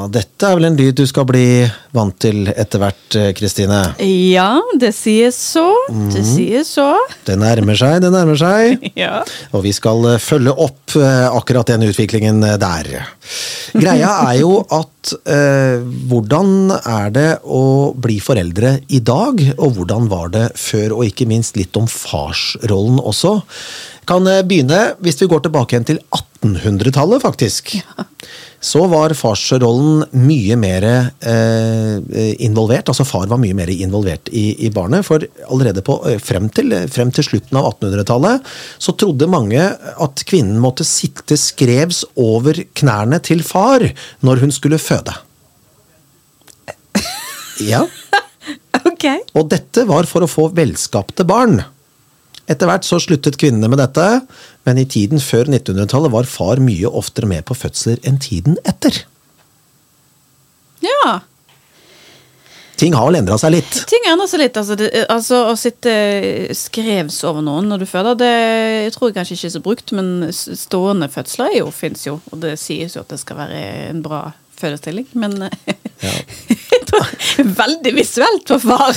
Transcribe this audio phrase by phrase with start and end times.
[0.00, 1.44] Ja, dette er vel en lyd du skal bli
[1.92, 3.80] vant til etter hvert, eh, Kristine.
[4.00, 5.66] Ja, det sies så.
[6.14, 6.94] Det sies så.
[7.28, 8.80] Det nærmer seg, det nærmer seg.
[9.00, 9.20] Ja.
[9.56, 12.88] Og vi skal eh, følge opp eh, akkurat den utviklingen der.
[13.76, 20.08] Greia er jo at eh, hvordan er det å bli foreldre i dag, og hvordan
[20.10, 23.36] var det før, og ikke minst litt om farsrollen også.
[24.08, 27.76] Kan begynne, hvis vi går tilbake igjen til 1800-tallet, faktisk.
[28.60, 32.90] Så var farsrollen mye mer eh, involvert.
[32.92, 35.06] Altså far var mye mer involvert i, i barnet.
[35.06, 40.24] For allerede på, eh, frem, til, frem til slutten av 1800-tallet så trodde mange at
[40.28, 43.86] kvinnen måtte sitte skrevs over knærne til far
[44.26, 45.16] når hun skulle føde.
[47.60, 47.82] Ja,
[48.88, 49.04] Ok.
[49.36, 51.58] og dette var for å få velskapte barn.
[52.50, 54.06] Etter hvert så sluttet kvinnene med dette,
[54.66, 59.04] men i tiden før 1900-tallet var far mye oftere med på fødsler enn tiden etter.
[60.82, 61.20] Ja.
[62.80, 63.82] Ting har vel endra seg litt.
[63.90, 64.56] Ting endrer seg litt.
[64.56, 65.92] Altså, det, altså Å sitte
[66.56, 68.30] skrevs over noen når du føder, det
[68.86, 72.16] jeg tror jeg kanskje ikke er så brukt, men stående fødsler er jo, fins jo.
[72.32, 74.30] Og det sies jo at det skal være en bra
[74.60, 75.44] fødestilling, men
[76.00, 76.14] Ja.
[77.60, 78.96] Veldig visuelt for far!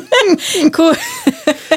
[0.74, 0.96] Hvor,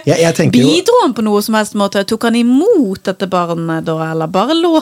[0.05, 2.03] Jeg, jeg bidro han på noe som helst måte?
[2.07, 4.73] Tok han imot dette barnet da, eller bare lå,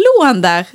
[0.00, 0.70] lå han der?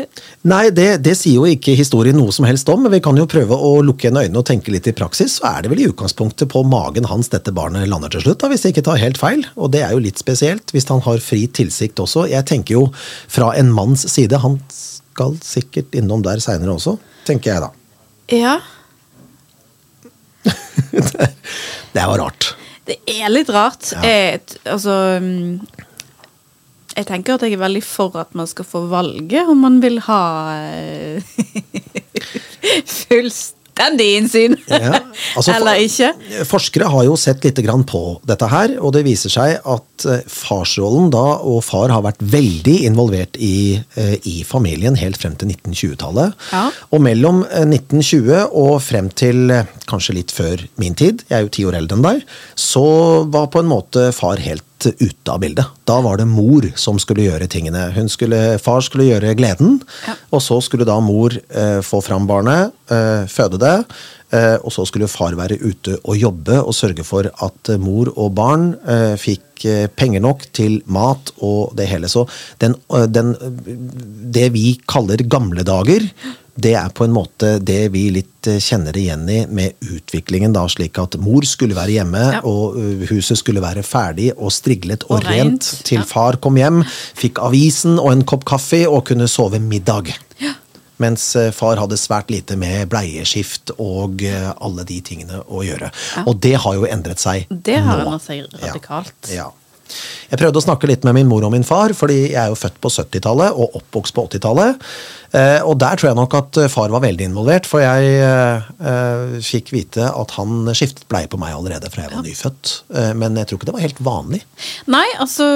[0.47, 3.27] Nei, det, det sier jo ikke historien noe som helst om, men vi kan jo
[3.29, 5.39] prøve å lukke igjen øynene og tenke litt i praksis.
[5.39, 8.51] Så er det vel i utgangspunktet på magen hans dette barnet lander til slutt, da,
[8.51, 9.45] hvis jeg ikke tar helt feil.
[9.57, 12.27] Og det er jo litt spesielt, hvis han har fri tilsikt også.
[12.31, 12.85] Jeg tenker jo
[13.31, 16.97] fra en manns side, han skal sikkert innom der seinere også,
[17.27, 17.73] tenker jeg da.
[18.31, 18.59] Ja.
[20.91, 22.53] Det var rart.
[22.87, 23.91] Det er litt rart.
[23.95, 24.01] Ja.
[24.03, 24.95] Jeg, altså
[26.97, 30.01] Jeg tenker at jeg er veldig for at man skal få valget om man vil
[30.09, 30.21] ha
[33.79, 34.57] eh, din syn!
[34.71, 34.99] Ja,
[35.37, 36.11] altså, Eller ikke.
[36.47, 40.23] Forskere har jo sett litt grann på dette her, og det viser seg at eh,
[40.27, 45.53] farsrollen da, og far har vært veldig involvert i, eh, i familien helt frem til
[45.53, 46.35] 1920-tallet.
[46.51, 46.65] Ja.
[46.91, 51.45] Og mellom eh, 1920 og frem til eh, kanskje litt før min tid, jeg er
[51.45, 52.25] jo ti år eldre enn deg,
[52.59, 52.85] så
[53.31, 55.65] var på en måte far helt ute av bildet.
[55.85, 57.91] Da var det mor som skulle gjøre tingene.
[57.95, 60.13] Hun skulle, far skulle gjøre gleden, Ja.
[60.31, 63.85] og så skulle da mor eh, få fram barnet, eh, føde det,
[64.63, 68.33] og så skulle far være ute og jobbe og sørge for at eh, mor og
[68.37, 72.07] barn eh, fikk eh, penger nok til mat og det hele.
[72.11, 72.23] Så
[72.63, 73.33] den, eh, den,
[74.31, 76.07] det vi kaller gamle dager,
[76.61, 80.65] det er på en måte det vi litt eh, kjenner igjen i med utviklingen, da,
[80.69, 82.41] slik at mor skulle være hjemme, Ja.
[82.47, 86.07] og eh, huset skulle være ferdig og striglet og, Og rent rent, til ja.
[86.07, 86.83] far kom hjem,
[87.19, 90.11] fikk avisen og en kopp kaffe og kunne sove middag.
[91.01, 95.91] Mens eh, far hadde svært lite med bleieskift og eh, alle de tingene å gjøre.
[95.91, 96.25] Ja.
[96.27, 99.17] Og det har jo endret seg Det har endret seg radikalt.
[99.31, 99.47] Ja.
[99.47, 99.49] ja.
[100.31, 102.59] Jeg prøvde å snakke litt med min mor og min far, fordi jeg er jo
[102.59, 104.85] født på 70-tallet og oppvokst på 80-tallet.
[105.31, 109.37] Eh, og der tror jeg nok at eh, far var veldig involvert, for jeg eh,
[109.47, 112.73] fikk vite at han skiftet bleie på meg allerede fra jeg var nyfødt.
[112.95, 114.41] Eh, men jeg tror ikke det var helt vanlig.
[114.91, 115.47] Nei, altså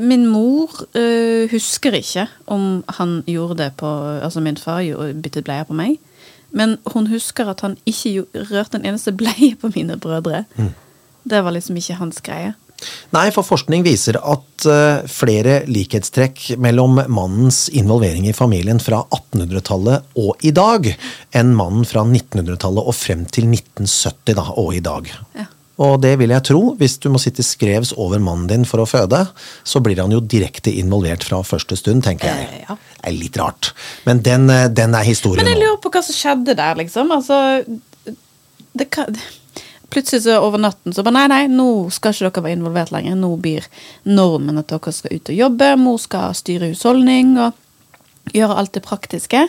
[0.00, 0.72] Min mor
[1.50, 3.88] husker ikke om han gjorde det på
[4.20, 4.82] Altså min far
[5.22, 5.98] byttet bleier på meg.
[6.56, 10.44] Men hun husker at han ikke rørte en eneste bleie på mine brødre.
[11.30, 12.54] Det var liksom ikke hans greie.
[13.14, 20.20] Nei, for forskning viser at eh, flere likhetstrekk mellom mannens involvering i familien fra 1800-tallet
[20.20, 20.90] og i dag,
[21.36, 25.10] enn mannen fra 1900-tallet og frem til 1970 da, og i dag.
[25.38, 25.48] Ja.
[25.80, 26.60] Og det vil jeg tro.
[26.76, 29.22] Hvis du må sitte skrevs over mannen din for å føde,
[29.64, 32.48] så blir han jo direkte involvert fra første stund, tenker jeg.
[32.50, 32.76] Eh, ja.
[33.00, 33.72] Det er litt rart.
[34.04, 37.14] Men den, eh, den er historien Men jeg lurer på hva som skjedde der, liksom.
[37.16, 37.64] Altså
[38.76, 39.16] det kan,
[39.90, 43.16] Plutselig så over natten så bare nei, nei, nå skal ikke dere være involvert lenger.
[43.18, 43.66] Nå blir
[44.06, 45.70] normen at dere skal ut og jobbe.
[45.80, 49.46] Mor skal styre husholdning og gjøre alt det praktiske.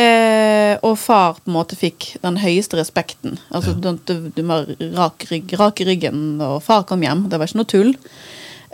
[0.00, 3.38] eh, og far på en måte fikk den høyeste respekten.
[3.54, 7.28] Altså du, du, du var rak, rygg, rak i ryggen, og far kom hjem.
[7.30, 7.92] Det var ikke noe tull.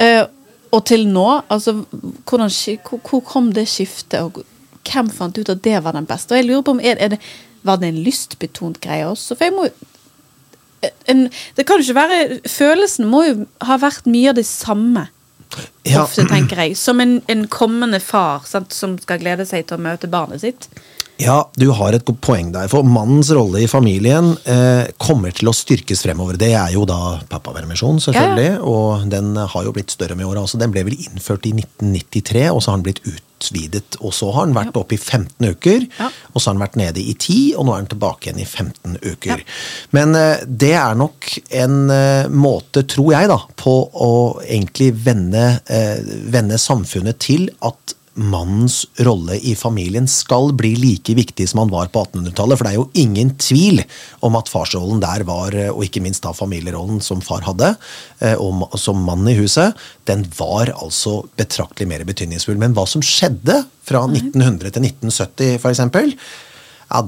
[0.03, 0.23] Eh,
[0.75, 1.79] og til nå, altså
[2.29, 2.53] hvordan,
[2.85, 4.21] hvor, hvor kom det skiftet?
[4.23, 4.43] Og
[4.87, 6.35] hvem fant ut at det var den beste?
[6.35, 7.21] Og jeg lurer på om er, er det,
[7.67, 9.35] Var det en lystbetont greie også?
[9.35, 9.65] For jeg må
[11.11, 13.37] en, Det kan jo ikke være Følelsen må jo
[13.67, 15.07] ha vært mye av det samme.
[15.87, 16.03] Ja.
[16.03, 16.77] Ofte, tenker jeg.
[16.79, 20.69] Som en, en kommende far sant, som skal glede seg til å møte barnet sitt.
[21.17, 22.69] Ja, du har et godt poeng der.
[22.69, 26.37] For mannens rolle i familien eh, kommer til å styrkes fremover.
[26.41, 28.59] Det er jo da pappapermisjon, selvfølgelig.
[28.69, 30.61] Og den har jo blitt større med åra også.
[30.61, 33.26] Den ble vel innført i 1993, og så har den blitt utvidet.
[34.01, 36.11] Og så har den vært oppe i 15 uker, Ja.
[36.33, 38.47] og så har den vært nede i 10, og nå er den tilbake igjen i
[38.47, 39.43] 15 uker.
[39.43, 39.57] Ja.
[39.97, 44.13] Men eh, det er nok en eh, måte, tror jeg, da, på å
[44.47, 45.99] egentlig vende, eh,
[46.33, 51.91] vende samfunnet til at mannens rolle i familien skal bli like viktig som han var
[51.93, 52.59] på 1800-tallet.
[52.59, 53.83] For det er jo ingen tvil
[54.27, 57.75] om at farsrollen der var, eh, og ikke minst da familierollen som far hadde,
[58.25, 59.77] eh, og som mann i huset,
[60.09, 62.59] den var altså betraktelig mer betydningsfull.
[62.61, 65.85] Men hva som skjedde fra 1900 til 1970 f.eks.,
[66.87, 67.01] ja,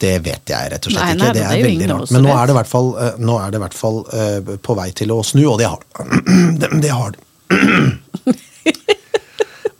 [0.00, 1.24] det vet jeg rett og slett Nei, ikke.
[1.24, 2.12] nei, det det er, er veldig rart.
[2.14, 4.76] Men nå er det i hvert fall, eh, er det i hvert fall uh, på
[4.78, 5.84] vei til å snu, og det har
[6.62, 6.70] det.
[6.86, 7.26] det har det.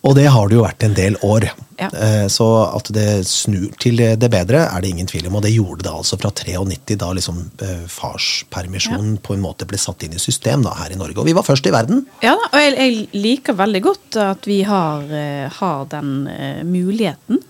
[0.02, 1.50] Og det har det jo vært en del år.
[1.81, 1.88] Ja.
[1.93, 5.37] Eh, Så at det snur til det bedre, er det ingen tvil om.
[5.37, 9.79] Og det gjorde det altså fra 93, da liksom farspermisjonen farspermisjonen på en måte ble
[9.81, 11.19] satt inn i system da, her i Norge.
[11.20, 12.06] Og vi var først i verden.
[12.25, 17.43] Ja og jeg, jeg liker veldig godt at vi har, eh, har den eh, muligheten.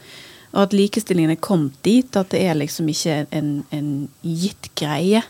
[0.50, 2.16] Og at likestillingen er kommet dit.
[2.16, 3.90] At det er liksom ikke en, en
[4.26, 5.22] gitt greie.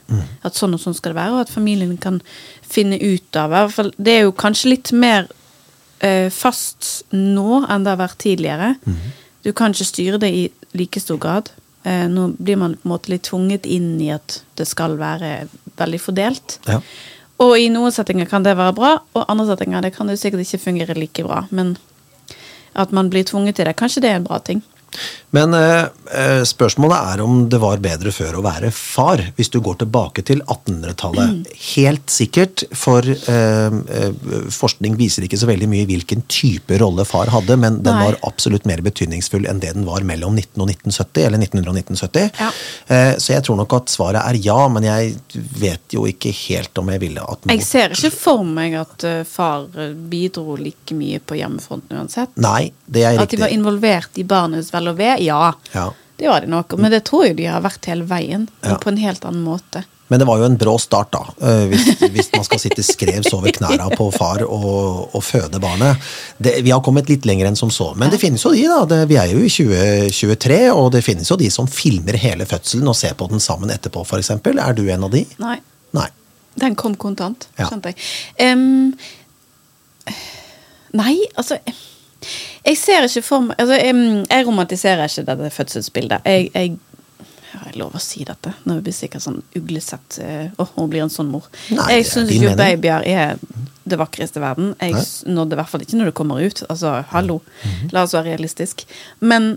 [0.44, 1.34] At sånn og sånn skal det være.
[1.36, 2.22] Og at familien kan
[2.64, 3.90] finne ut av det.
[3.98, 5.36] Det er jo kanskje litt mer eh,
[6.32, 8.74] fast nå enn det har vært tidligere.
[9.44, 10.44] Du kan ikke styre det i
[10.76, 11.50] like stor grad.
[11.82, 15.46] Eh, nå blir man på en måte litt tvunget inn i at det skal være
[15.80, 16.58] veldig fordelt.
[16.68, 16.80] Ja.
[17.40, 20.44] Og i noen settinger kan det være bra, og andre settinger det kan det sikkert
[20.44, 21.46] ikke fungere like bra.
[21.50, 21.78] Men
[22.76, 24.60] at man blir tvunget til det, kanskje det er en bra ting.
[25.30, 25.84] Men eh,
[26.18, 30.24] eh, spørsmålet er om det var bedre før å være far, hvis du går tilbake
[30.26, 31.52] til 1800-tallet.
[31.76, 37.30] Helt sikkert, for eh, eh, forskning viser ikke så veldig mye hvilken type rolle far
[37.30, 38.08] hadde, men den Nei.
[38.08, 41.80] var absolutt mer betydningsfull enn det den var mellom 19 og 1970, eller 1900 og
[41.84, 42.42] 1970.
[42.42, 42.50] Ja.
[42.90, 45.14] Eh, så jeg tror nok at svaret er ja, men jeg
[45.60, 49.22] vet jo ikke helt om jeg ville at Jeg ser ikke for meg at eh,
[49.28, 49.68] far
[50.10, 52.34] bidro like mye på hjemmefronten uansett.
[52.42, 55.52] Nei, det er At de var involvert i barnets vel og ve, ja.
[55.74, 55.90] Ja.
[56.16, 56.72] Det var det nok.
[56.78, 58.76] Men det tror jeg de har vært hele veien, Ja.
[58.76, 59.84] på en helt annen måte.
[60.10, 61.20] Men det var jo en brå start, da.
[61.46, 65.96] eh, Hvis, hvis man skal sitte skrevs over knæra på far og, og føde barnet.
[66.36, 67.92] Det, vi har kommet litt lenger enn som så.
[67.96, 68.80] Men det finnes jo de, da.
[68.90, 72.88] Det, vi er jo i 2023, og det finnes jo de som filmer hele fødselen
[72.90, 74.30] og ser på den sammen etterpå, f.eks.
[74.34, 75.22] Er du en av de?
[75.38, 75.60] Nei.
[75.94, 76.08] Nei.
[76.58, 78.50] Den kom kontant, skjønte jeg.
[78.50, 78.92] Um,
[80.98, 81.60] nei, altså
[82.66, 86.26] Jeg ser ikke for meg altså, jeg, Jeg romantiserer ikke dette fødselsbildet.
[86.28, 86.78] Jeg, jeg
[87.50, 88.52] har jeg lov å si dette?
[88.68, 90.28] Nå blir sikkert sånn uglesett Å,
[90.62, 91.48] Åh, hun blir en sånn mor.
[91.74, 92.60] Nei, jeg syns ikke mening.
[92.60, 93.40] babyer er
[93.90, 94.70] det vakreste i verden.
[94.78, 96.62] Jeg nådde i hvert fall ikke når det kommer ut.
[96.68, 97.40] Altså, hallo.
[97.64, 97.90] Mhm.
[97.96, 98.84] La oss være realistisk.
[99.18, 99.56] Men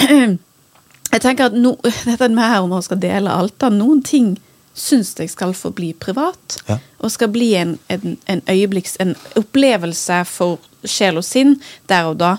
[0.04, 1.76] jeg tenker at no,
[2.08, 4.34] dette med her om man skal dele alt, da, noen ting
[4.74, 6.58] syns jeg skal få bli privat.
[6.68, 6.78] Ja.
[7.04, 10.58] Og skal bli en, en, en øyeblikks En opplevelse for
[10.88, 11.56] sjel og sinn
[11.90, 12.36] der og da.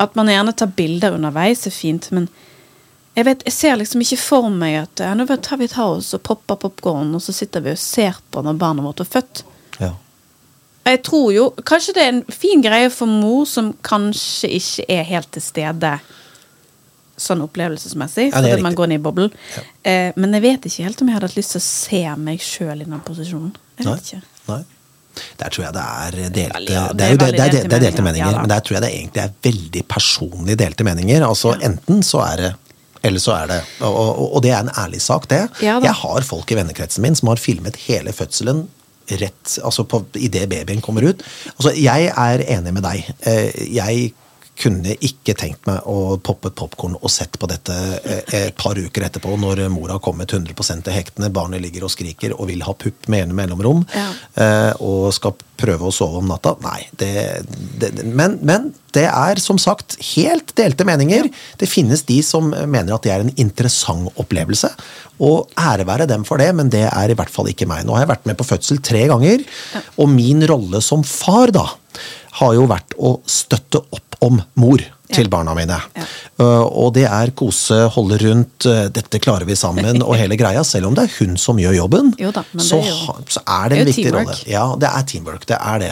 [0.00, 2.28] At man gjerne tar bilder underveis, er fint, men
[3.12, 6.14] jeg, vet, jeg ser liksom ikke for meg at ja, nå tar vi tar oss
[6.16, 9.44] og popper popkorn, og så sitter vi og ser på når barnet vårt er født.
[9.82, 9.92] Ja.
[10.82, 15.06] Jeg tror jo Kanskje det er en fin greie for mor som kanskje ikke er
[15.06, 15.92] helt til stede
[17.22, 19.32] sånn opplevelsesmessig, Ja, er fordi man går ned i boblen.
[19.84, 22.42] Eh, men jeg vet ikke helt om jeg hadde hatt lyst til å se meg
[22.42, 23.52] sjøl i den posisjonen.
[23.78, 23.96] Jeg Nei.
[24.00, 24.22] ikke.
[24.48, 24.62] Nei.
[25.40, 27.78] Der tror jeg det er delte Veldig, ja, Det er jo det, er, delte det
[27.78, 31.24] er delte meninger, ja men der tror jeg det egentlig er veldig personlig delte meninger.
[31.26, 32.52] Altså Enten så er det
[33.02, 35.40] eller så er det Og, og, og det er en ærlig sak, det.
[35.60, 38.68] Jeg har folk i vennekretsen min som har filmet hele fødselen
[39.18, 41.22] rett altså på, idet babyen kommer ut.
[41.56, 43.08] Altså, jeg er enig med deg.
[43.26, 44.12] Eh, Jeg
[44.60, 47.72] kunne ikke tenkt meg å poppe popkorn og sett på dette
[48.04, 51.92] eh, et par uker etterpå, når mor har kommet 100% til hektene, barnet ligger og
[51.94, 54.10] skriker og vil ha pupp med ene mellomrom, Ja.
[54.36, 56.52] eh, og skal prøve å sove om natta.
[56.62, 57.10] Nei, det,
[57.80, 61.30] det, det- men, men det er som sagt helt delte meninger.
[61.58, 64.68] Det finnes de som mener at det er en interessant opplevelse,
[65.22, 67.86] og ære være dem for det, men det er i hvert fall ikke meg.
[67.86, 69.44] Nå har jeg vært med på fødsel tre ganger,
[69.96, 71.66] og min rolle som far da,
[72.42, 75.76] har jo vært å støtte opp om mor til barna mine.
[75.92, 76.04] Ja.
[76.40, 80.62] Uh, og det er kose, holde rundt, uh, dette klarer vi sammen og hele greia.
[80.64, 83.26] Selv om det er hun som gjør jobben, Jo da, men så, det er jo-
[83.34, 84.30] så er det en det er viktig teamwork.
[84.30, 84.48] rolle.
[84.48, 85.44] Ja, det er teamwork.
[85.50, 85.90] Det er det.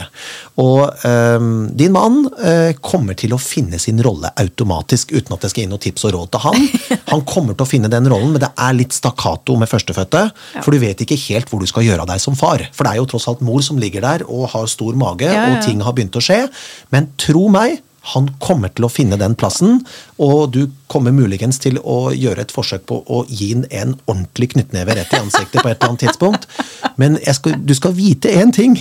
[0.63, 5.53] Og um, din mann uh, kommer til å finne sin rolle automatisk, uten at jeg
[5.53, 6.67] skal gi noe tips og råd til han.
[7.11, 10.23] Han kommer til å finne den rollen, men det er litt stakkato med førstefødte.
[10.55, 10.65] Ja.
[10.65, 12.65] For du vet ikke helt hvor du skal gjøre av deg som far.
[12.73, 15.45] For det er jo tross alt mor som ligger der og har stor mage, ja.
[15.51, 16.45] og ting har begynt å skje.
[16.89, 19.83] Men tro meg, han kommer til å finne den plassen,
[20.21, 24.51] og du kommer muligens til å gjøre et forsøk på å gi ham en ordentlig
[24.55, 26.47] knyttneve rett i ansiktet på et eller annet tidspunkt.
[27.01, 28.79] Men jeg skal, du skal vite én ting.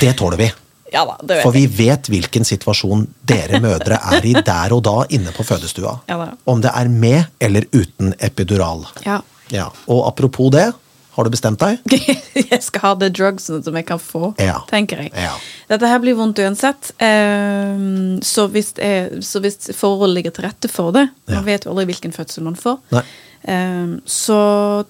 [0.00, 0.50] Det tåler vi.
[0.90, 4.82] Ja da, det vet For vi vet hvilken situasjon dere mødre er i der og
[4.88, 6.00] da inne på fødestua.
[6.10, 6.30] Ja da.
[6.50, 8.86] Om det er med eller uten epidural.
[9.04, 9.20] Ja.
[9.54, 9.68] Ja.
[9.90, 10.70] Og apropos det,
[11.20, 11.78] har du bestemt deg?
[12.50, 14.58] jeg skal ha de drugsene som jeg kan få, Ja.
[14.70, 15.12] tenker jeg.
[15.14, 15.34] Ja.
[15.70, 16.92] Dette her blir vondt uansett.
[16.98, 21.06] ehm, så, hvis jeg, så hvis forholdet ligger til rette for det.
[21.30, 22.80] Man vet jo aldri hvilken fødsel man får.
[22.96, 23.04] Nei.
[23.52, 24.40] ehm, så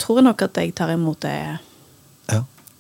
[0.01, 1.37] tror jeg nok at jeg tar imot det,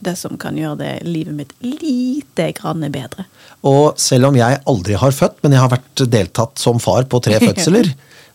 [0.00, 3.26] det som kan gjøre det livet mitt lite grann bedre.
[3.68, 7.20] Og selv om jeg aldri har født, men jeg har vært deltatt som far på
[7.20, 7.90] tre fødsler,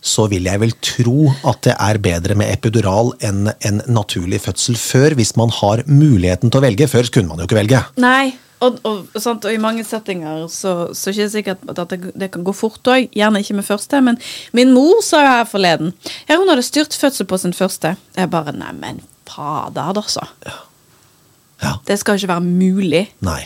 [0.06, 4.78] så vil jeg vel tro at det er bedre med epidural enn en naturlig fødsel
[4.78, 6.88] før, hvis man har muligheten til å velge.
[6.90, 7.82] Før kunne man jo ikke velge.
[8.02, 11.90] Nei, og, og, sant, og i mange settinger så, så er det ikke sikkert at
[11.92, 13.10] det, det kan gå fort òg.
[13.16, 14.20] Gjerne ikke med første, men
[14.56, 15.92] min mor sa jo her forleden
[16.28, 17.96] Ja, hun hadde styrt fødsel på sin første.
[18.16, 20.24] Jeg bare Neimen, fader, altså.
[20.46, 21.76] Ja.
[21.88, 23.04] Det skal ikke være mulig.
[23.24, 23.42] Nei.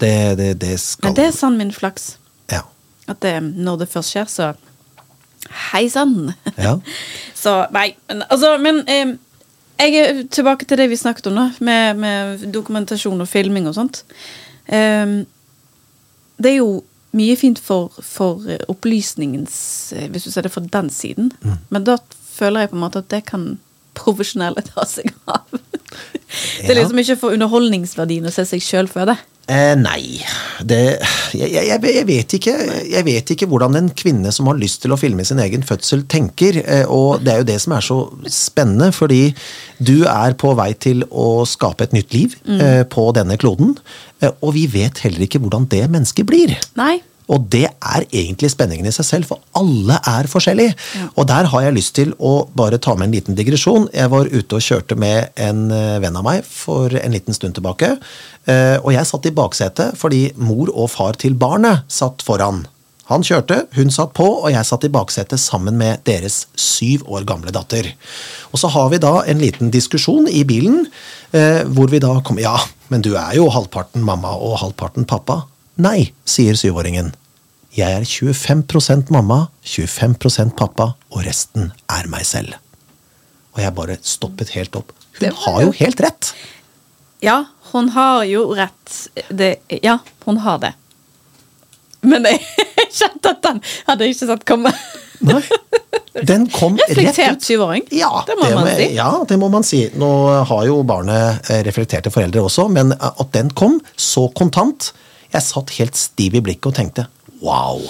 [0.00, 2.14] Det, det, det skal Men det er sann min flaks.
[2.52, 2.64] Ja.
[3.08, 4.52] At det, når det først skjer, så
[5.48, 6.32] Hei sann!
[6.56, 6.76] Ja.
[7.42, 9.16] så nei, men altså Men eh,
[9.80, 13.78] jeg er tilbake til det vi snakket om, da, med, med dokumentasjon og filming og
[13.78, 14.02] sånt.
[14.68, 15.22] Eh,
[16.40, 16.82] det er jo
[17.16, 19.56] mye fint for, for opplysningens
[19.96, 21.32] eh, Hvis du ser det fra den siden.
[21.42, 21.56] Mm.
[21.70, 21.96] Men da
[22.30, 23.58] føler jeg på en måte at det kan
[23.98, 25.44] profesjonelle ta seg av.
[26.62, 29.18] det er liksom ikke for underholdningsverdien å se seg sjøl føde.
[29.50, 30.20] Eh, nei,
[30.62, 30.78] det
[31.34, 32.52] jeg, jeg, jeg, vet ikke,
[32.86, 36.04] jeg vet ikke hvordan en kvinne som har lyst til å filme sin egen fødsel,
[36.10, 36.60] tenker.
[36.62, 37.98] Eh, og det er jo det som er så
[38.30, 39.32] spennende, fordi
[39.82, 42.62] du er på vei til å skape et nytt liv mm.
[42.92, 43.74] på denne kloden.
[44.20, 46.54] Eh, og vi vet heller ikke hvordan det mennesket blir.
[46.78, 47.00] Nei.
[47.30, 50.74] Og det er egentlig spenningen i seg selv, for alle er forskjellige.
[51.14, 53.86] Og der har jeg lyst til å bare ta med en liten digresjon.
[53.94, 57.54] Jeg var ute og kjørte med en eh, venn av meg for en liten stund
[57.58, 57.94] tilbake.
[58.50, 62.64] Eh, Og jeg satt i baksetet fordi mor og far til barnet satt foran.
[63.10, 67.24] Han kjørte, hun satt på, og jeg satt i baksetet sammen med deres syv år
[67.26, 67.88] gamle datter.
[68.54, 70.84] Og så har vi da en liten diskusjon i bilen,
[71.34, 72.54] eh, hvor vi da kommer Ja,
[72.88, 75.42] men du er jo halvparten mamma og halvparten pappa.
[75.76, 77.12] Nei, sier syvåringen.
[77.76, 82.56] Jeg er 25% mamma, 25% pappa, og resten er meg selv.
[83.54, 84.90] Og jeg bare stoppet helt opp.
[85.20, 86.32] Hun har jo helt rett!
[87.22, 88.94] Ja, hun har jo rett.
[89.28, 90.72] Det, ja, hun har det.
[92.00, 92.40] Men jeg
[92.98, 94.72] kjente at den hadde jeg ikke sett komme.
[95.20, 95.42] Nei.
[96.26, 97.44] Den kom rett Reflektert ut.
[97.44, 97.84] syvåring.
[97.94, 98.86] Ja Det må man si.
[98.96, 99.82] Ja, det må man si.
[100.00, 100.08] Nå
[100.48, 104.90] har jo barnet eh, reflekterte foreldre også, men at den kom så kontant
[105.30, 107.06] Jeg satt helt stiv i blikket og tenkte
[107.44, 107.82] wow.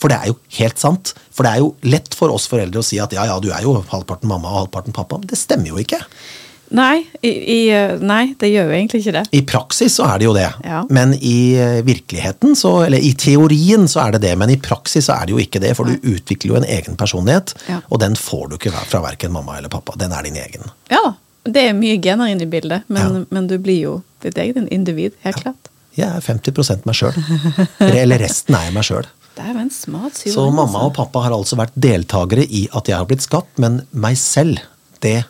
[0.00, 1.14] For det er jo helt sant.
[1.34, 3.64] For det er jo lett for oss foreldre å si at ja, ja, du er
[3.66, 5.18] jo halvparten mamma og halvparten pappa.
[5.20, 6.00] Men det stemmer jo ikke.
[6.70, 9.22] Nei, i, i, eh, nei, det gjør jo egentlig ikke det.
[9.34, 10.46] I praksis så er det jo det.
[10.62, 10.84] Ja.
[10.94, 14.36] Men i eh, virkeligheten, så, eller i teorien, så er det det.
[14.38, 16.96] Men i praksis så er det jo ikke det, for du utvikler jo en egen
[17.00, 17.56] personlighet.
[17.66, 17.80] Ja.
[17.90, 19.98] Og den får du ikke fra verken mamma eller pappa.
[19.98, 20.70] Den er din egen.
[20.92, 21.02] Ja,
[21.50, 25.18] det er mye gener inne i bildet, men, men du blir jo ditt eget individ,
[25.26, 25.70] helt klart.
[25.98, 27.16] Jeg er 50% meg sjøl.
[27.86, 29.08] Eller resten er jeg meg sjøl.
[29.40, 30.34] Det jo en smart syvåring.
[30.34, 30.86] Så mamma altså.
[30.90, 34.58] og pappa har altså vært deltakere i at jeg har blitt skapt, men meg selv,
[35.04, 35.22] det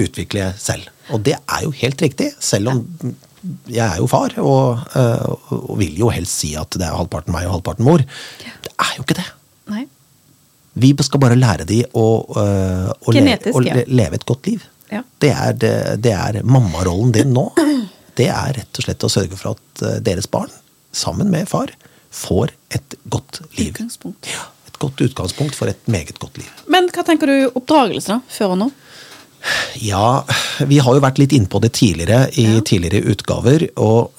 [0.00, 0.90] utvikler jeg selv.
[1.14, 2.82] Og det er jo helt riktig, selv om
[3.70, 7.32] jeg er jo far, og, øh, og vil jo helst si at det er halvparten
[7.32, 8.04] meg og halvparten mor.
[8.66, 9.28] Det er jo ikke det.
[9.72, 9.86] Nei.
[10.80, 13.80] Vi skal bare lære de å, øh, å, le, Genetisk, å ja.
[13.88, 14.66] leve et godt liv.
[14.90, 15.00] Ja.
[15.22, 15.72] Det er, det,
[16.04, 17.48] det er mammarollen din nå.
[18.20, 20.50] Det er rett og slett å sørge for at øh, deres barn,
[20.92, 21.72] sammen med far,
[22.12, 23.70] får et godt liv.
[23.72, 24.28] Utgangspunkt.
[24.28, 26.50] Ja, et godt utgangspunkt for et meget godt liv.
[26.70, 28.20] Men hva tenker du oppdragelse, da?
[28.34, 28.70] Før og nå?
[29.80, 30.20] Ja,
[30.68, 32.60] vi har jo vært litt innpå det tidligere i Ja.
[32.60, 33.62] tidligere utgaver.
[33.80, 34.10] Og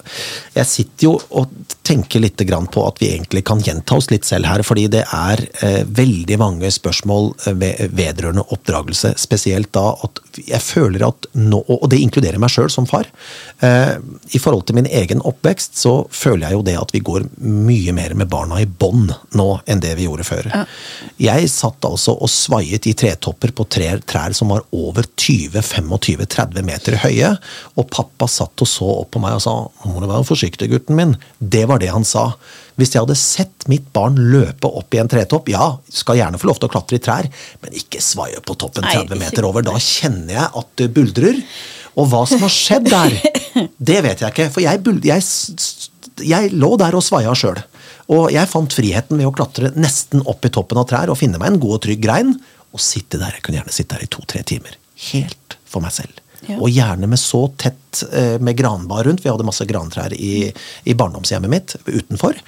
[0.55, 1.51] jeg sitter jo og
[1.87, 4.63] tenker litt grann på at vi egentlig kan gjenta oss litt selv her.
[4.65, 9.13] Fordi det er eh, veldig mange spørsmål eh, ved, vedrørende oppdragelse.
[9.19, 13.09] Spesielt da at jeg føler at nå, og det inkluderer meg sjøl som far.
[13.63, 13.95] Eh,
[14.31, 17.95] I forhold til min egen oppvekst så føler jeg jo det at vi går mye
[17.95, 20.51] mer med barna i bånd nå enn det vi gjorde før.
[21.21, 26.99] Jeg satt altså og svaiet i tretopper på trær, trær som var over 20-25-30 meter
[27.03, 27.33] høye,
[27.79, 29.55] og pappa satt og så opp på meg og sa
[30.01, 31.15] må du være forsiktig, gutten min'.
[31.39, 32.31] Det var det han sa.
[32.79, 36.49] Hvis jeg hadde sett mitt barn løpe opp i en tretopp, ja, skal gjerne få
[36.49, 37.27] lov til å klatre i trær,
[37.61, 39.65] men ikke svaie på toppen 30 meter over.
[39.65, 41.41] Da kjenner jeg at det buldrer.
[41.99, 43.17] Og hva som har skjedd der,
[43.91, 44.47] det vet jeg ikke.
[44.53, 45.27] For jeg, jeg,
[46.31, 47.59] jeg lå der og svaia sjøl.
[48.11, 51.39] Og jeg fant friheten ved å klatre nesten opp i toppen av trær og finne
[51.39, 52.33] meg en god og trygg grein.
[52.71, 53.35] Og sitte der.
[53.35, 54.77] Jeg kunne gjerne sitte der i to-tre timer.
[55.11, 56.20] Helt for meg selv.
[56.47, 56.57] Ja.
[56.57, 59.23] Og gjerne med så tett eh, med granbar rundt.
[59.25, 60.51] Vi hadde masse grantrær i,
[60.83, 62.39] i barndomshjemmet mitt utenfor.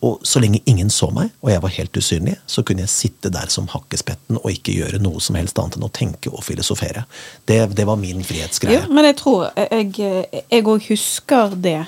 [0.00, 3.28] Og så lenge ingen så meg, og jeg var helt usynlig, så kunne jeg sitte
[3.32, 7.04] der som hakkespetten og ikke gjøre noe som helst annet enn å tenke og filosofere.
[7.44, 8.80] Det, det var min frihetsgreie.
[8.80, 11.82] Jo, men jeg tror Jeg òg husker det,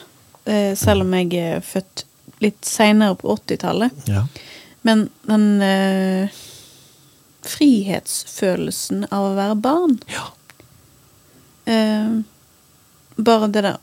[0.44, 2.04] eh, selv om jeg er født
[2.44, 4.04] litt seinere på 80-tallet.
[4.10, 4.26] Ja.
[4.84, 6.40] Men den øh,
[7.48, 10.28] frihetsfølelsen av å være barn ja.
[11.66, 12.20] Eh,
[13.16, 13.76] Bare det der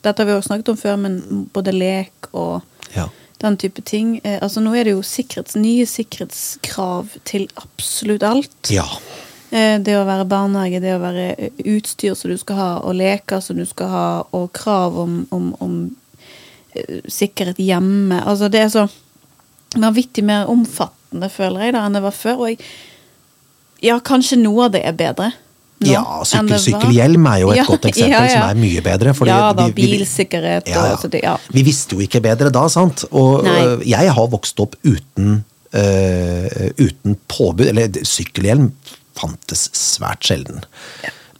[0.00, 2.62] Dette har vi jo snakket om før, men både lek og
[2.94, 3.08] ja.
[3.42, 4.20] den type ting.
[4.24, 8.70] Eh, altså Nå er det jo sikkerhets, nye sikkerhetskrav til absolutt alt.
[8.72, 8.86] Ja.
[9.50, 12.94] Eh, Det å være barnehage, det å være eh, utstyr som du skal ha, og
[12.96, 15.76] leker som du skal ha, og krav om, om, om
[16.72, 18.22] eh, sikkerhet hjemme.
[18.22, 18.86] Altså Det er så
[19.76, 22.46] vanvittig mer omfattende, føler jeg, da, enn det var før.
[22.46, 22.62] Og jeg,
[23.82, 25.32] ja, kanskje noe av det er bedre.
[25.80, 28.32] Nå Ja, sykkel, sykkelhjelm er jo et Ja, godt eksempel ja, ja.
[28.34, 29.14] som er mye bedre.
[29.26, 30.68] ja da, vi- vi- bilsikkerhet
[31.04, 31.36] og det, ja.
[31.52, 33.04] Vi visste jo ikke bedre da, sant?
[33.12, 33.56] Og Nei.
[33.64, 37.66] øh, jeg har vokst opp uten, uh, uten påbud.
[37.72, 38.72] Eller sykkelhjelm
[39.20, 40.62] fantes svært sjelden.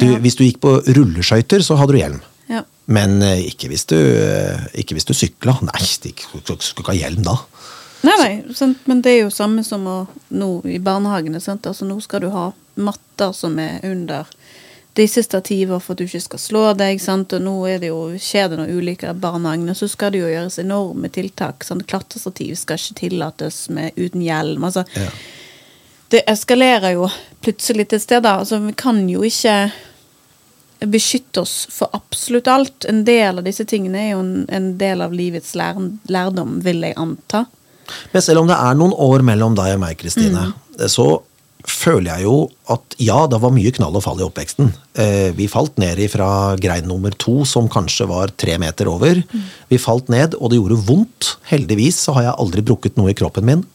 [0.00, 0.06] Du.
[0.24, 2.20] Hvis du gikk på rulleskøyter, så hadde du hjelm.
[2.50, 2.62] Ja.
[2.90, 3.96] Men øh, ikke hvis du,
[4.74, 5.58] ikke hvis du sykla.
[5.62, 7.36] Nei, du skulle ikke ha hjelm da.
[8.02, 8.78] Nei, nei, sant?
[8.88, 9.96] men det er jo samme som å,
[10.32, 11.40] nå i barnehagene.
[11.40, 11.66] Sant?
[11.68, 14.28] Altså, nå skal du ha matter som er under
[14.96, 17.00] disse stativer for at du ikke skal slå deg.
[17.02, 17.34] Sant?
[17.36, 20.32] Og nå er det jo, skjer det noen ulykker i barnehagene, så skal det jo
[20.32, 21.66] gjøres enorme tiltak.
[21.66, 21.86] Sant?
[21.90, 24.64] Klatrestativ skal ikke tillates med, uten hjelm.
[24.70, 25.10] Altså, Ja.
[26.10, 27.06] det eskalerer jo
[27.44, 28.40] plutselig til steder.
[28.40, 29.70] Altså, vi kan jo ikke
[30.80, 32.84] beskytte oss for absolutt alt.
[32.88, 35.76] En del av disse tingene er jo en, en del av livets lær,
[36.08, 37.44] lærdom, vil jeg anta.
[38.12, 40.88] Men selv om det er noen år mellom deg og meg, Kristine, Mm.
[40.88, 41.08] så
[41.68, 42.36] føler jeg jo
[42.72, 44.70] at ja, det var mye knall og fall i oppveksten.
[44.96, 49.20] Eh, vi falt ned fra grein nummer to, som kanskje var tre meter over.
[49.20, 49.42] Mm.
[49.68, 51.34] Vi falt ned, og det gjorde vondt.
[51.50, 53.66] Heldigvis så har jeg aldri brukket noe i kroppen min.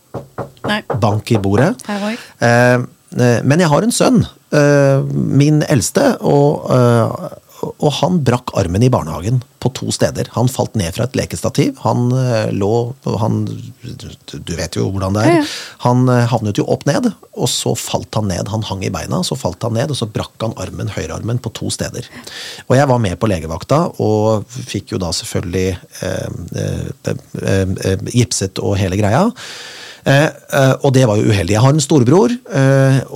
[0.65, 0.81] Nei.
[0.97, 1.75] Bank i bordet.
[1.87, 2.73] Eh,
[3.21, 7.29] eh, men jeg har en sønn, eh, min eldste, og, eh,
[7.63, 10.27] og han brakk armen i barnehagen på to steder.
[10.35, 11.73] Han falt ned fra et lekestativ.
[11.85, 13.45] Han eh, lå han,
[14.31, 15.31] Du vet jo hvordan det er.
[15.31, 15.45] Ja, ja.
[15.85, 18.51] Han eh, havnet jo opp ned, og så falt han ned.
[18.53, 21.53] Han hang i beina, så falt han ned, og så brakk han armen, høyrearmen på
[21.57, 22.07] to steder.
[22.67, 28.07] Og jeg var med på legevakta, og fikk jo da selvfølgelig eh, eh, eh, eh,
[28.13, 29.25] gipset og hele greia.
[30.05, 31.55] Og det var jo uheldig.
[31.55, 32.33] Jeg har en storebror,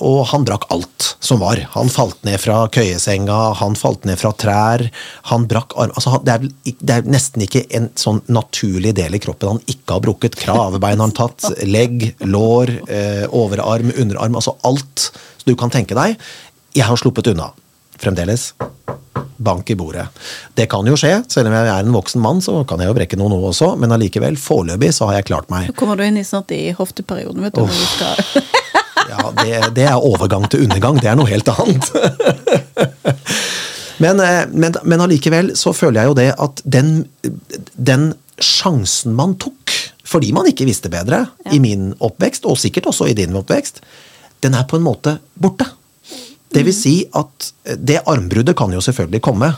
[0.01, 1.59] og han drakk alt som var.
[1.71, 4.85] Han falt ned fra køyesenga, han falt ned fra trær,
[5.31, 9.21] han brakk arm altså, det, er, det er nesten ikke en sånn naturlig del i
[9.23, 10.39] kroppen han ikke har brukket.
[10.39, 15.09] Kravebein har han tatt, legg, lår, eh, overarm, underarm, altså alt
[15.47, 16.15] du kan tenke deg.
[16.77, 17.51] Jeg har sluppet unna.
[17.99, 18.53] Fremdeles.
[19.39, 20.05] Bank i bordet.
[20.55, 22.95] Det kan jo skje, selv om jeg er en voksen mann, så kan jeg jo
[22.95, 25.67] brekke noe nå også, men allikevel, foreløpig så har jeg klart meg.
[25.71, 27.65] Nå kommer du inn i snart i hofteperioden, vet du.
[27.65, 28.47] Når du skal.
[29.09, 30.99] Ja, det, det er overgang til undergang.
[31.01, 31.89] Det er noe helt annet.
[33.99, 36.91] Men, eh, men, men allikevel så føler jeg jo det at den,
[37.75, 39.73] den sjansen man tok,
[40.07, 43.81] fordi man ikke visste bedre i min oppvekst, og sikkert også i din oppvekst,
[44.39, 45.67] den er på en måte borte.
[46.49, 49.51] Det vil si at det armbruddet kan jo selvfølgelig komme,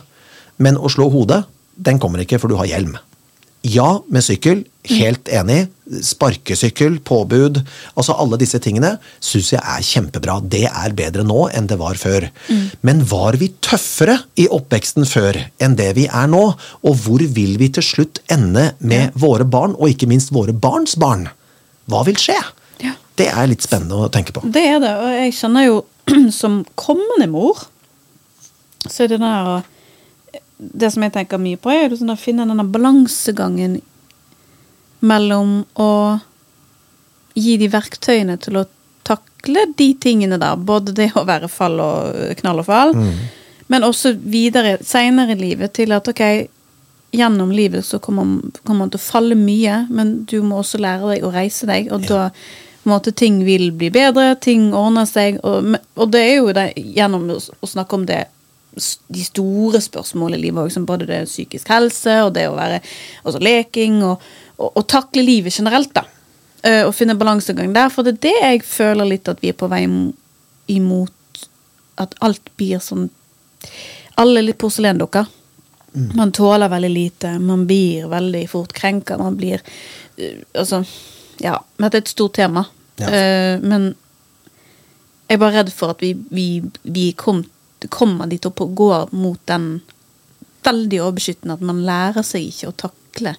[0.58, 1.44] men å slå hodet,
[1.78, 2.98] den kommer ikke, for du har hjelm.
[3.62, 4.64] Ja, med sykkel.
[4.90, 5.68] Helt enig.
[6.02, 7.60] Sparkesykkel, påbud.
[7.94, 10.40] Altså alle disse tingene syns jeg er kjempebra.
[10.42, 12.26] Det er bedre nå enn det var før.
[12.82, 16.42] Men var vi tøffere i oppveksten før enn det vi er nå?
[16.82, 20.98] Og hvor vil vi til slutt ende med våre barn, og ikke minst våre barns
[20.98, 21.28] barn?
[21.92, 22.40] Hva vil skje?
[22.82, 22.96] Ja.
[23.20, 24.42] Det er litt spennende å tenke på.
[24.50, 25.78] Det er det, og jeg kjenner jo
[26.42, 27.68] som kommende mor
[28.90, 29.62] Så er det der
[30.62, 33.80] Det som jeg tenker mye på, er sånn å finne denne balansegangen
[35.02, 35.92] mellom å
[37.34, 38.68] gi de verktøyene til å
[39.08, 40.60] takle de tingene der.
[40.62, 42.94] Både det å være fall og knall og fall,
[43.72, 46.22] men også videre, seinere i livet, til at ok,
[47.12, 48.28] gjennom livet så kommer
[48.64, 51.90] kommer man til å falle mye, men du må også lære deg å reise deg,
[51.92, 52.30] og da
[52.82, 56.54] på en måte ting vil bli bedre, ting ordner seg, og, og det er jo
[56.56, 58.24] det, gjennom å, snakke om det
[58.72, 62.80] de store spørsmålene i livet òg, som både det psykisk helse og det å være
[63.26, 64.24] altså leking og,
[64.58, 66.06] og, og takle livet generelt, da.
[66.64, 67.92] Eh, og finne balansegang der.
[67.92, 69.84] For det er det jeg føler litt at vi er på vei
[70.72, 71.46] imot
[72.02, 73.10] at alt blir sånn
[74.22, 75.28] Alle er litt porselendukker.
[76.16, 79.62] Man tåler veldig lite, man blir veldig fort krenka, man blir
[80.18, 80.84] eh, Altså,
[81.44, 81.58] ja.
[81.78, 82.66] Men dette er et stort tema.
[83.02, 83.08] Ja.
[83.08, 83.94] uh, men
[85.32, 87.40] jeg er bare redd for at vi, vi, vi kom
[87.90, 89.82] kommer dit opp og gå mot den
[90.66, 93.36] veldig overbeskyttende at man lærer seg ikke å takle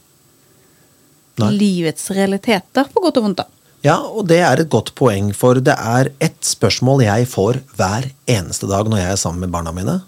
[1.38, 1.50] Nei.
[1.54, 3.42] livets realiteter, på godt og vondt.
[3.44, 3.46] da.
[3.82, 8.10] Ja, og det er et godt poeng, for det er ett spørsmål jeg får hver
[8.30, 10.00] eneste dag når jeg er sammen med barna mine.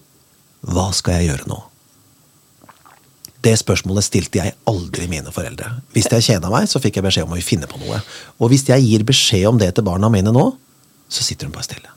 [0.65, 1.61] Hva skal jeg gjøre nå?
[3.45, 5.69] Det spørsmålet stilte jeg aldri mine foreldre.
[5.93, 7.99] Hvis jeg kjeda meg, så fikk jeg beskjed om å finne på noe.
[8.41, 10.47] Og hvis jeg gir beskjed om det til barna mine nå,
[11.13, 11.94] så sitter de bare stille.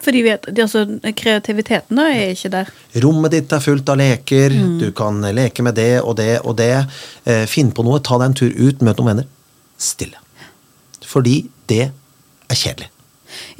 [0.00, 0.86] For vi vet, altså,
[1.16, 2.70] kreativiteten er ikke der.
[3.04, 6.72] Rommet ditt er fullt av leker, du kan leke med det og det og det.
[7.28, 9.28] Eh, Finn på noe, ta deg en tur ut, møt noen venner.
[9.80, 10.16] Stille.
[11.10, 12.88] Fordi det er kjedelig.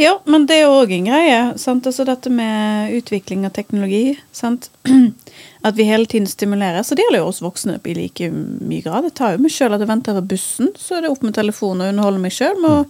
[0.01, 1.41] Ja, men det er òg en greie.
[1.61, 1.87] Sant?
[1.87, 4.17] Altså dette med utvikling av teknologi.
[4.35, 4.71] Sant?
[5.67, 6.83] At vi hele tiden stimulerer.
[6.83, 9.07] Så det gjelder jo oss voksne i like mye grad.
[9.11, 11.37] Jeg tar jo meg sjøl at jeg venter på bussen, så er det opp med
[11.37, 12.85] telefonen og underholder meg sjøl med å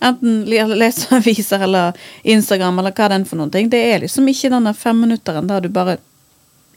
[0.00, 3.70] enten le- lese aviser eller Instagram eller hva det er for noen ting.
[3.72, 5.98] Det er liksom ikke denne femminutteren der du bare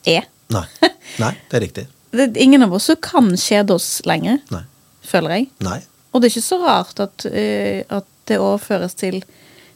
[0.09, 0.25] er.
[0.51, 0.65] Nei.
[1.23, 1.85] Nei, det er riktig.
[2.11, 4.63] Det er ingen av oss som kan kjede oss lenger, Nei.
[5.07, 5.49] føler jeg.
[5.63, 5.79] Nei.
[6.11, 9.21] Og det er ikke så rart at, uh, at det overføres til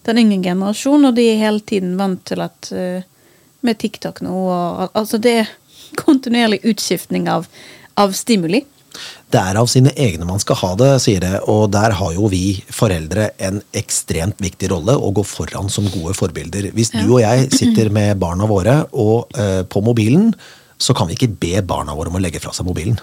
[0.05, 2.99] den yngre generasjonen, og de er hele tiden vant til at uh,
[3.65, 5.53] med TikTok nå og Altså, det er
[5.97, 7.47] kontinuerlig utskiftning av,
[7.97, 8.65] av stimuli.
[9.35, 12.29] Det er av sine egne man skal ha det, sier det, og der har jo
[12.31, 16.69] vi foreldre en ekstremt viktig rolle å gå foran som gode forbilder.
[16.77, 20.31] Hvis du og jeg sitter med barna våre og eh, på mobilen,
[20.79, 22.95] så kan vi ikke be barna våre om å legge fra seg mobilen.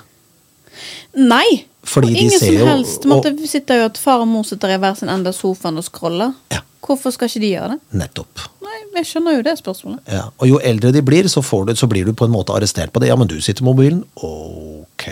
[1.21, 1.67] Nei!
[1.85, 4.79] Fordi og ingen som jo- helst måtte sitte jo at far og mor sitter i
[4.81, 6.33] hver sin ende av sofaen og scroller.
[6.55, 6.63] Ja.
[6.83, 7.81] Hvorfor skal ikke de gjøre det?
[8.01, 8.47] Nettopp.
[8.65, 10.01] Nei, jeg skjønner jo det spørsmålet.
[10.11, 10.25] Ja.
[10.39, 12.91] Og jo eldre de blir, så, får du, så blir du på en måte arrestert
[12.95, 13.11] på det.
[13.13, 14.01] Ja, men du sitter med mobilen.
[14.17, 15.11] Ok.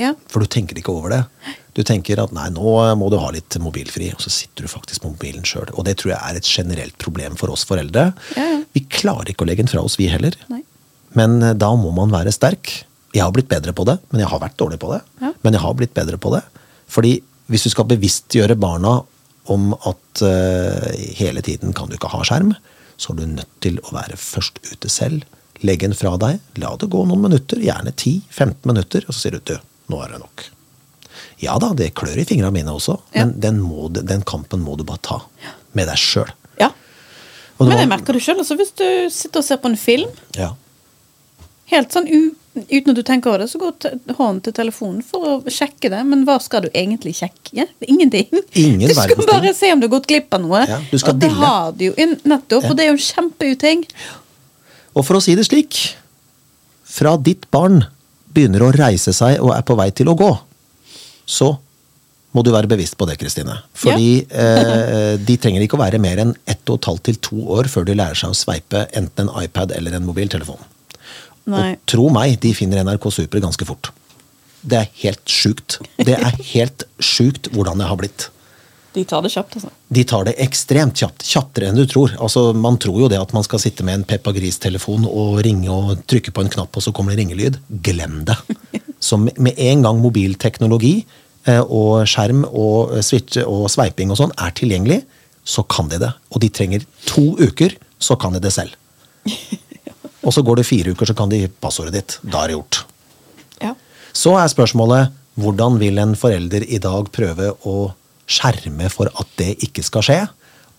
[0.00, 0.14] Ja.
[0.32, 1.22] For du tenker ikke over det.
[1.76, 5.04] Du tenker at nei, nå må du ha litt mobilfri, og så sitter du faktisk
[5.04, 5.70] på mobilen sjøl.
[5.76, 8.10] Og det tror jeg er et generelt problem for oss foreldre.
[8.36, 8.58] Ja, ja.
[8.74, 10.36] Vi klarer ikke å legge den fra oss, vi heller.
[10.50, 10.62] Nei.
[11.18, 12.72] Men eh, da må man være sterk.
[13.14, 15.00] Jeg har blitt bedre på det, men jeg har vært dårlig på det.
[15.42, 16.44] Men jeg har blitt bedre på det.
[16.90, 17.16] Fordi
[17.50, 19.00] hvis du skal bevisstgjøre barna
[19.50, 22.52] om at uh, hele tiden kan du ikke ha skjerm,
[23.00, 25.24] så er du nødt til å være først ute selv.
[25.66, 29.36] Legg den fra deg, la det gå noen minutter, gjerne 10-15 minutter, og så sier
[29.36, 29.56] du du,
[29.90, 30.44] nå er det nok.
[31.42, 33.24] Ja da, det klør i fingrene mine også, Ja.
[33.24, 35.20] men den, må, den kampen må du bare ta.
[35.74, 36.30] Med deg sjøl.
[36.60, 36.70] ja.
[37.60, 38.38] Og det Men var- merker du sjøl.
[38.40, 40.54] Altså, hvis du sitter og ser på en film, Ja.
[41.70, 45.44] helt sånn uten at du tenker over det, så går hånden til telefonen for å
[45.46, 46.00] sjekke det.
[46.06, 47.68] Men hva skal du egentlig sjekke?
[47.86, 48.26] Ingenting.
[48.54, 50.64] Ingen du skal bare se om du har gått glipp av noe.
[50.66, 51.44] Ja, du skal og det dille.
[51.46, 51.92] har du jo
[52.24, 53.84] nettopp, og det er jo en kjempeuting.
[54.96, 55.94] Og for å si det slik,
[56.84, 57.84] fra ditt barn
[58.34, 60.30] begynner å reise seg og er på vei til å gå,
[61.26, 61.52] så
[62.30, 63.56] må du være bevisst på det, Kristine.
[63.74, 67.46] Fordi eh, de trenger ikke å være mer enn ett og et halvt til to
[67.56, 70.60] år før de lærer seg å sveipe enten en iPad eller en mobiltelefon.
[71.50, 71.72] Nei.
[71.74, 73.90] Og tro meg, de finner NRK Super ganske fort.
[74.60, 75.80] Det er helt sjukt.
[75.98, 78.28] Det er helt sjukt hvordan det har blitt.
[78.94, 79.70] De tar det kjapt, altså.
[79.94, 81.22] De tar det ekstremt kjapt.
[81.26, 82.16] Kjappere enn du tror.
[82.18, 85.70] Altså, Man tror jo det at man skal sitte med en Peppa Gris-telefon og ringe
[85.70, 87.60] og trykke på en knapp, og så kommer det ringelyd.
[87.86, 88.38] Glem det.
[89.00, 91.06] Så med med en gang mobilteknologi
[91.48, 94.98] eh, og skjerm og eh, switch og sveiping og sånn er tilgjengelig,
[95.40, 96.10] så kan de det.
[96.34, 98.76] Og de trenger to uker, så kan de det selv.
[100.20, 102.18] Og så går det fire uker, så kan de passordet ditt.
[102.20, 102.82] Da er det gjort.
[103.62, 103.70] Ja.
[104.12, 107.76] Så er spørsmålet hvordan vil en forelder i dag prøve å
[108.30, 110.20] skjerme for at det ikke skal skje?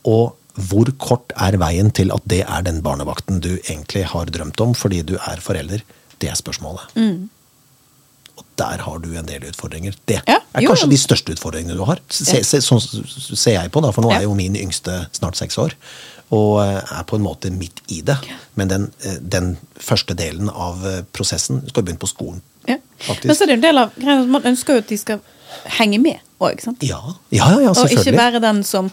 [0.10, 0.38] Og
[0.70, 4.74] hvor kort er veien til at det er den barnevakten du egentlig har drømt om
[4.76, 5.84] fordi du er forelder?
[6.22, 6.90] Det er spørsmålet.
[8.38, 9.96] Og der har du en del utfordringer.
[10.08, 10.70] Det Ja, er jo.
[10.72, 12.00] kanskje de største utfordringene du har.
[12.10, 15.58] Se, se, sånn ser jeg på, da, for nå er jo min yngste snart seks
[15.62, 15.76] år.
[16.32, 18.16] Og eh, er på en måte midt i det.
[18.56, 22.40] Men den, eh, den første delen av eh, prosessen skal begynne på skolen.
[22.70, 22.78] Ja.
[23.24, 23.96] Men så er det en del av
[24.30, 25.20] Man ønsker jo at de skal
[25.80, 26.86] henge med òg, ikke sant?
[26.86, 28.90] Ja, ja, ja, ja og ikke bare være den som,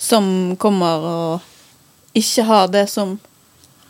[0.00, 3.18] som kommer og ikke har det som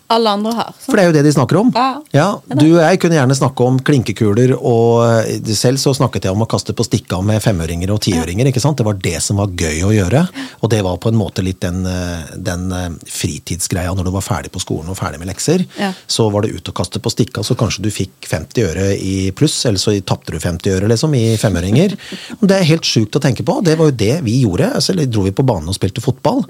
[0.06, 0.72] alle andre har.
[0.76, 0.86] sant?
[0.86, 1.70] For det er jo det de snakker om.
[2.14, 2.26] Ja.
[2.46, 6.44] du og jeg kunne gjerne snakke om klinkekuler, og eh, selv så snakket jeg om
[6.44, 8.50] å kaste på stikka med femøringer og tiøringer.
[8.50, 8.78] ikke sant?
[8.78, 10.22] Det var det som var gøy å gjøre.
[10.62, 14.26] Og det var på en måte litt den, eh, den eh, fritidsgreia når du var
[14.26, 15.66] ferdig på skolen og ferdig med lekser.
[15.80, 15.90] Ja.
[16.06, 19.32] Så var det ut og kaste på stikka, så kanskje du fikk 50 øre i
[19.36, 21.96] pluss, eller så tapte du 50 øre liksom, i femøringer.
[22.46, 23.58] Det er helt sjukt å tenke på.
[23.64, 24.68] Det var jo det vi gjorde.
[24.78, 26.44] Altså, dro vi på banen og spilte fotball.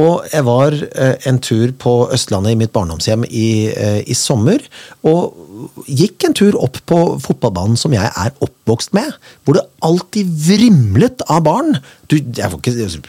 [0.00, 0.76] Og jeg var
[1.28, 4.60] en tur på Østlandet i mitt barndomshjem i, eh, i sommer,
[5.04, 5.34] og
[5.86, 9.12] gikk en tur opp på fotballbanen som jeg er oppvokst med,
[9.44, 11.78] hvor det alltid vrimlet av barn.
[12.08, 13.02] Du, ikke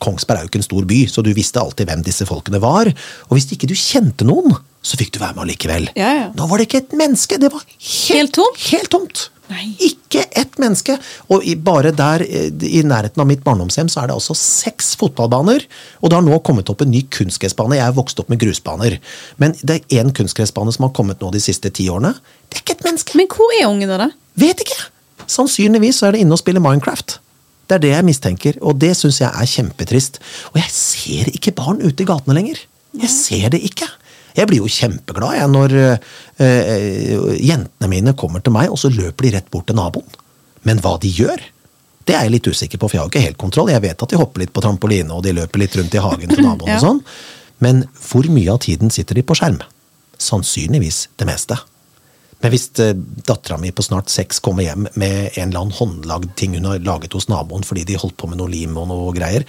[0.00, 2.88] Kongsberg er jo ikke en stor by, så du visste alltid hvem disse folkene var.
[3.28, 5.90] Og hvis ikke du kjente noen, så fikk du være med allikevel.
[5.96, 6.28] Ja, ja.
[6.36, 8.64] Nå var det ikke et menneske, det var helt, Helt tomt?
[8.70, 9.26] Helt tomt.
[9.50, 9.66] Nei.
[9.82, 10.94] Ikke ett menneske.
[11.32, 14.92] Og i, bare der eh, i nærheten av mitt barndomshjem så er det altså seks
[15.00, 15.64] fotballbaner.
[16.00, 17.78] Og det har nå kommet opp en ny kunstgressbane.
[17.80, 19.00] Jeg er vokst opp med grusbaner.
[19.42, 22.14] Men det er én kunstgressbane som har kommet nå de siste ti årene.
[22.48, 23.18] Det er ikke et menneske.
[23.18, 24.10] Men hvor er ungene, da?
[24.40, 24.78] Vet ikke!
[25.30, 27.18] Sannsynligvis så er det inne og spiller Minecraft.
[27.70, 30.18] Det er det jeg mistenker, og det syns jeg er kjempetrist.
[30.50, 32.58] Og jeg ser ikke barn ute i gatene lenger.
[32.98, 33.86] Jeg ser det ikke.
[34.36, 39.26] Jeg blir jo kjempeglad jeg, når eh, jentene mine kommer til meg, og så løper
[39.26, 40.06] de rett bort til naboen.
[40.68, 41.42] Men hva de gjør,
[42.08, 43.72] det er jeg litt usikker på, for jeg har ikke helt kontroll.
[43.72, 46.32] Jeg vet at de hopper litt på trampoline, og de løper litt rundt i hagen
[46.32, 46.78] til naboen Ja.
[46.78, 47.02] og sånn.
[47.60, 49.60] Men hvor mye av tiden sitter de på skjerm?
[50.20, 51.58] Sannsynligvis det meste.
[52.40, 52.94] Men hvis eh,
[53.28, 56.80] dattera mi på snart seks kommer hjem med en eller annen håndlagd ting hun har
[56.84, 59.44] laget hos naboen fordi de holdt på med noe lim og noe greier,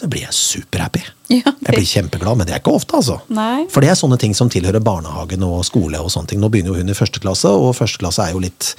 [0.00, 1.02] så blir jeg superhappy.
[1.30, 3.18] Ja, Jeg blir kjempeglad, men det er ikke ofte, altså.
[3.28, 3.66] Nei.
[3.70, 6.40] For det er sånne ting som tilhører barnehagen og skole og sånne ting.
[6.40, 8.74] Nå begynner jo hun i første klasse, og første klasse er jo litt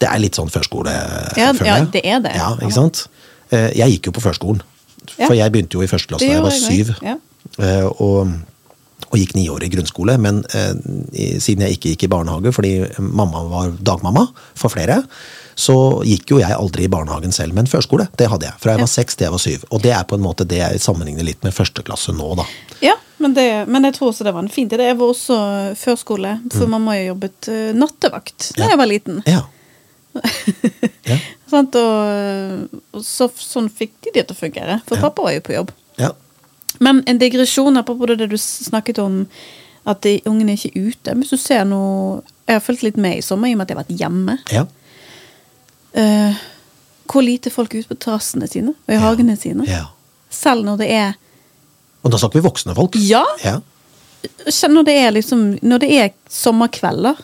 [0.00, 0.94] Det er litt sånn førskole,
[1.36, 2.32] Ja, ja, det er det.
[2.38, 3.04] Ja, ikke sant?
[3.52, 4.62] Eh, Jeg gikk jo på førskolen.
[5.18, 6.94] For jeg begynte jo i første klasse da jeg var syv.
[7.58, 8.32] Eh, Og,
[9.12, 10.16] og gikk ni år i grunnskole.
[10.18, 10.72] Men eh,
[11.38, 15.02] siden jeg ikke gikk i barnehage fordi mamma var dagmamma for flere,
[15.54, 15.74] så
[16.08, 17.52] gikk jo jeg aldri i barnehagen selv.
[17.54, 18.56] Men førskole, det hadde jeg.
[18.62, 19.66] Fra jeg var seks til jeg var syv.
[19.70, 22.46] Og det er på en måte det jeg sammenligner litt med første klasse nå, da.
[22.80, 24.80] Ja, men, det, men jeg tror også det var en fin tid.
[24.80, 25.36] Jeg var også
[25.78, 28.64] førskole, for mamma har jobbet uh, nattevakt da Mm.
[28.64, 28.70] Ja.
[28.72, 29.22] jeg var liten.
[29.28, 29.42] Ja.
[31.12, 31.18] ja.
[31.52, 31.76] Og,
[32.96, 35.04] og så, sånn fikk de det til å fungere, for Ja.
[35.04, 35.72] pappa var jo på jobb.
[36.00, 36.10] ja.
[36.82, 39.22] Men en digresjon apropos det du snakket om,
[39.88, 41.14] at de ungene er ikke ute.
[41.18, 43.70] Hvis du ser noe Jeg har fulgt litt med i sommer i og med at
[43.70, 44.38] jeg har vært hjemme.
[44.52, 44.66] ja.
[45.92, 46.38] Uh,
[47.12, 49.66] hvor lite folk er ute på terrassene sine og i hagene sine.
[49.68, 49.90] ja.
[50.32, 51.10] Selv når det er
[52.02, 52.96] Og da snakker vi voksne folk.
[52.96, 53.20] Ja!
[53.44, 53.58] ja.
[54.72, 57.20] Når det er liksom Når det er sommerkvelder.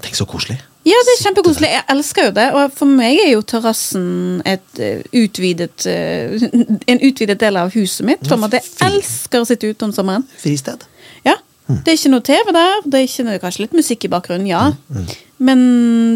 [0.00, 0.56] Tenk så koselig.
[0.88, 1.68] Ja, det er kjempekoselig.
[1.74, 2.46] Jeg elsker jo det.
[2.56, 8.24] Og for meg er jo terrassen eh, utvidet eh, en utvidet del av huset mitt.
[8.28, 10.24] For at jeg elsker å sitte ute om sommeren.
[10.40, 10.86] Fristed.
[11.26, 11.36] Ja.
[11.68, 12.80] Det er ikke noe TV der.
[12.86, 14.62] Det er ikke kanskje litt musikk i bakgrunnen, ja.
[14.88, 15.12] Mm,
[15.50, 15.60] Men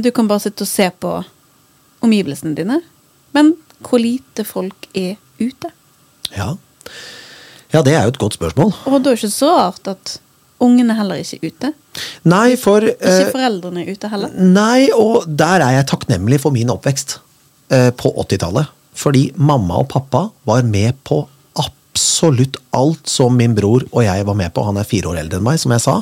[0.03, 1.13] du kan bare sitte og se på
[2.05, 2.81] omgivelsene dine.
[3.37, 3.53] Men
[3.85, 5.71] hvor lite folk er ute.
[6.35, 6.55] Ja.
[7.71, 8.73] ja, det er jo et godt spørsmål.
[8.89, 10.17] Og da er det ikke så rart at
[10.65, 11.73] ungene heller ikke ute.
[12.29, 14.33] Nei, for Ikke eh, foreldrene ute heller.
[14.35, 17.19] Nei, og der er jeg takknemlig for min oppvekst
[17.75, 18.73] eh, på 80-tallet.
[18.95, 21.25] Fordi mamma og pappa var med på
[21.95, 24.65] absolutt alt som min bror og jeg var med på.
[24.67, 25.95] Han er fire år eldre enn meg, som jeg sa.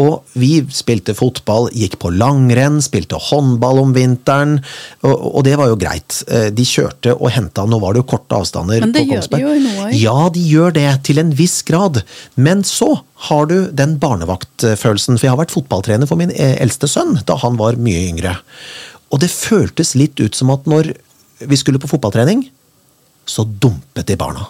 [0.00, 4.56] Og vi spilte fotball, gikk på langrenn, spilte håndball om vinteren.
[5.04, 6.22] Og, og det var jo greit.
[6.32, 9.28] Eh, De kjørte og henta, nå var det jo korte avstander Men det på gjør
[9.36, 9.92] de jo i også.
[10.00, 12.00] Ja, de gjør det, til en viss grad.
[12.34, 12.94] Men så
[13.28, 15.18] har du den barnevaktfølelsen.
[15.20, 18.38] For jeg har vært fotballtrener for min eh, eldste sønn da han var mye yngre.
[19.12, 20.94] Og det føltes litt ut som at når
[21.44, 22.46] vi skulle på fotballtrening,
[23.28, 24.46] så dumpet de barna.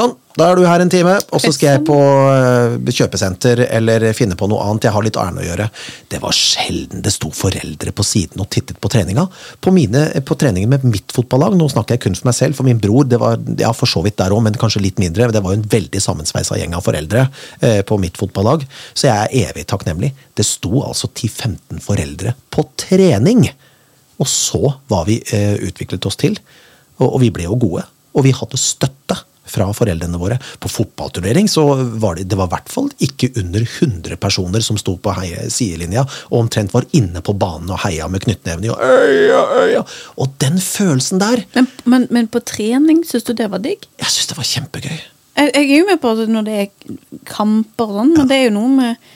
[0.00, 4.06] Sånn, da er du her en time, og så skal jeg på eh, kjøpesenter eller
[4.16, 4.86] finne på noe annet.
[4.86, 5.66] Jeg har litt ærend å gjøre.
[6.08, 9.26] Det var sjelden det sto foreldre på siden og tittet på treninga.
[9.60, 12.70] På, mine, på treningen med mitt fotballag, nå snakker jeg kun for meg selv, for
[12.70, 15.28] min bror det var ja, for så vidt der òg, men kanskje litt mindre.
[15.36, 17.28] Det var jo en veldig sammensveisa gjeng av foreldre
[17.60, 20.14] eh, på mitt fotballag, så jeg er evig takknemlig.
[20.32, 23.50] Det sto altså 10-15 foreldre på trening!
[24.20, 26.40] Og så var vi eh, utviklet oss til,
[27.02, 27.84] og, og vi ble jo gode.
[28.16, 30.38] Og vi hadde støtte fra foreldrene våre.
[30.62, 34.78] På fotballturnering så var det, det var i hvert fall ikke under 100 personer som
[34.80, 38.82] sto på heie, sidelinja og omtrent var inne på banen og heia med knyttnevene og
[38.82, 39.86] øya, øya.
[40.22, 43.86] Og den følelsen der, Men, men, men på trening, syns du det var digg?
[44.00, 45.00] jeg syns det var kjempegøy.
[45.40, 46.94] Jeg, jeg er jo med på det når det er
[47.28, 49.10] kamper og sånn, men det er jo noe med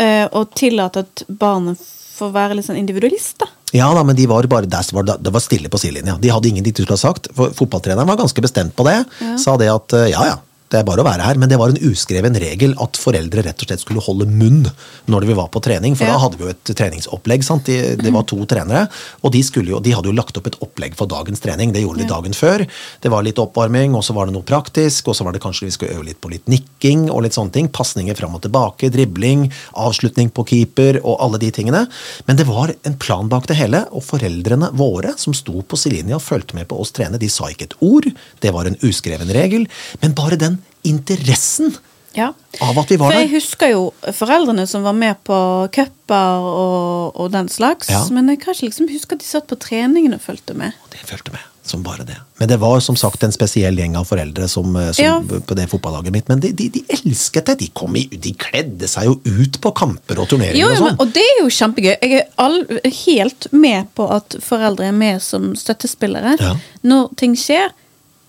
[0.00, 1.80] uh, å tillate at barnet
[2.12, 3.50] får være litt sånn individualist, da.
[3.72, 6.18] Ja da, men de var bare, der var det, det var stille på sidelinja.
[6.20, 7.30] De hadde ingen de skulle ha sagt.
[7.36, 8.98] For fotballtreneren var ganske bestemt på det.
[9.40, 10.36] Sa det at eh, ja ja,
[10.72, 11.38] det er bare å være her.
[11.40, 14.64] Men det var en uskreven regel at foreldre rett og slett skulle holde munn
[15.12, 15.96] når vi var på trening.
[15.98, 16.14] For Ja.
[16.16, 17.44] da hadde vi jo et treningsopplegg.
[17.44, 17.64] sant?
[17.68, 18.88] De, det var to trenere,
[19.22, 21.72] og de, jo, de hadde jo lagt opp et opplegg for dagens trening.
[21.72, 22.66] Det gjorde de dagen før.
[23.00, 25.66] Det var litt oppvarming, og så var det noe praktisk, og så var det kanskje
[25.68, 27.68] vi skulle øve litt på litt nikking og litt sånne ting.
[27.68, 31.84] Pasninger fram og tilbake, dribling, avslutning på keeper og alle de tingene.
[32.26, 36.16] Men det var en plan bak det hele, og foreldrene våre som sto på sidelinja
[36.16, 38.08] og fulgte med på oss trene, de sa ikke et ord.
[38.40, 39.68] Det var en uskreven regel.
[40.00, 41.74] Men bare den interessen
[42.14, 42.34] Ja.
[42.60, 43.14] Av at vi var der.
[43.16, 45.36] For jeg husker jo foreldrene som var med på
[45.72, 48.02] cuper og, og den slags, Ja.
[48.12, 50.74] men jeg kan ikke liksom huske at de satt på treningen og fulgte med.
[50.92, 52.18] Det fulgte med, som bare det.
[52.38, 55.14] Men det var som sagt en spesiell gjeng av foreldre som, eh, som Ja.
[55.24, 56.28] på det fotballaget mitt.
[56.28, 57.58] Men de, de, de elsket det.
[57.64, 61.00] De, kom i, de kledde seg jo ut på kamper og turneringer Jo, og sånn.
[61.00, 61.96] og det er jo kjempegøy.
[61.96, 62.66] Jeg er all,
[63.06, 66.36] helt med på at foreldre er med som støttespillere
[66.84, 67.70] når ting skjer.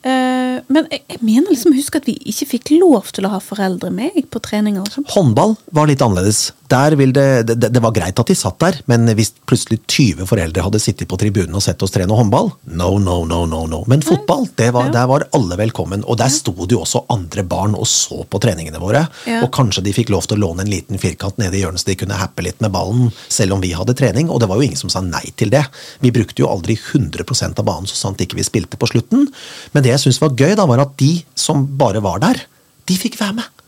[0.04, 3.40] Eh, men jeg, jeg mener liksom husk at vi ikke fikk lov til å ha
[3.44, 4.84] foreldre med på treninger.
[4.92, 5.08] sånn.
[5.14, 6.50] Håndball var litt annerledes.
[6.74, 10.26] Der vil det, det, det var greit at de satt der, men hvis plutselig 20
[10.30, 13.84] foreldre hadde sittet på tribunen og sett oss trene håndball, no, no, no, no, no.
[13.90, 16.06] Men fotball, det var, der var alle velkommen.
[16.10, 19.06] Og der sto det jo også andre barn og så på treningene våre.
[19.44, 21.92] Og kanskje de fikk lov til å låne en liten firkant nede i hjørnet så
[21.92, 24.32] de kunne happe litt med ballen, selv om vi hadde trening.
[24.34, 25.66] Og det var jo ingen som sa nei til det.
[26.02, 29.28] Vi brukte jo aldri 100% av banen så sant ikke vi spilte på slutten.
[29.76, 32.48] Men det jeg syns var gøy, da, var at de som bare var der,
[32.90, 33.63] de fikk være med.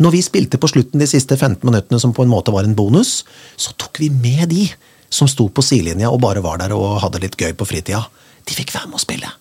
[0.00, 2.76] Når vi spilte på slutten de siste 15 minuttene, som på en måte var en
[2.78, 3.22] bonus,
[3.56, 4.66] så tok vi med de
[5.12, 8.06] som sto på sidelinja og bare var der og hadde litt gøy på fritida.
[8.48, 9.32] De fikk være med å spille.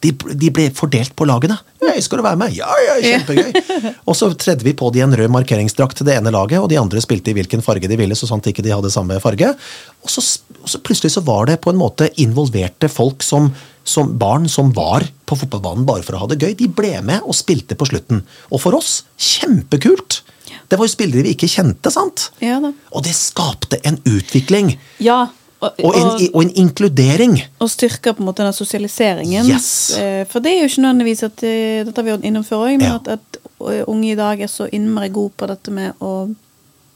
[0.00, 1.58] De, de ble fordelt på lagene.
[1.82, 3.52] «Hei, 'Skal du være med?' Ja, ja, kjempegøy!
[4.08, 6.78] Og så tredde vi på de en rød markeringsdrakt til det ene laget, og de
[6.80, 9.52] andre spilte i hvilken farge de ville, så sant ikke de hadde samme farge.
[10.00, 10.24] Og så,
[10.56, 13.50] og så plutselig så var det på en måte involverte folk som,
[13.84, 16.54] som barn som var på fotballbanen bare for å ha det gøy.
[16.58, 18.22] De ble med og spilte på slutten.
[18.50, 20.22] Og for oss, kjempekult!
[20.70, 22.28] Det var jo spillere vi ikke kjente, sant?
[22.42, 22.58] Ja.
[22.94, 24.76] Og det skapte en utvikling.
[25.02, 25.28] Ja,
[25.60, 27.34] og, Og en, og, og en inkludering.
[27.60, 29.46] og styrker på en måte den sosialiseringen.
[29.50, 29.90] Yes.
[29.98, 32.78] Eh, For det er jo ikke nødvendigvis at eh, Dette har vi innom før òg,
[32.80, 32.94] men Ja.
[32.96, 36.30] at, at eh, unge i dag er så innmari gode på dette med å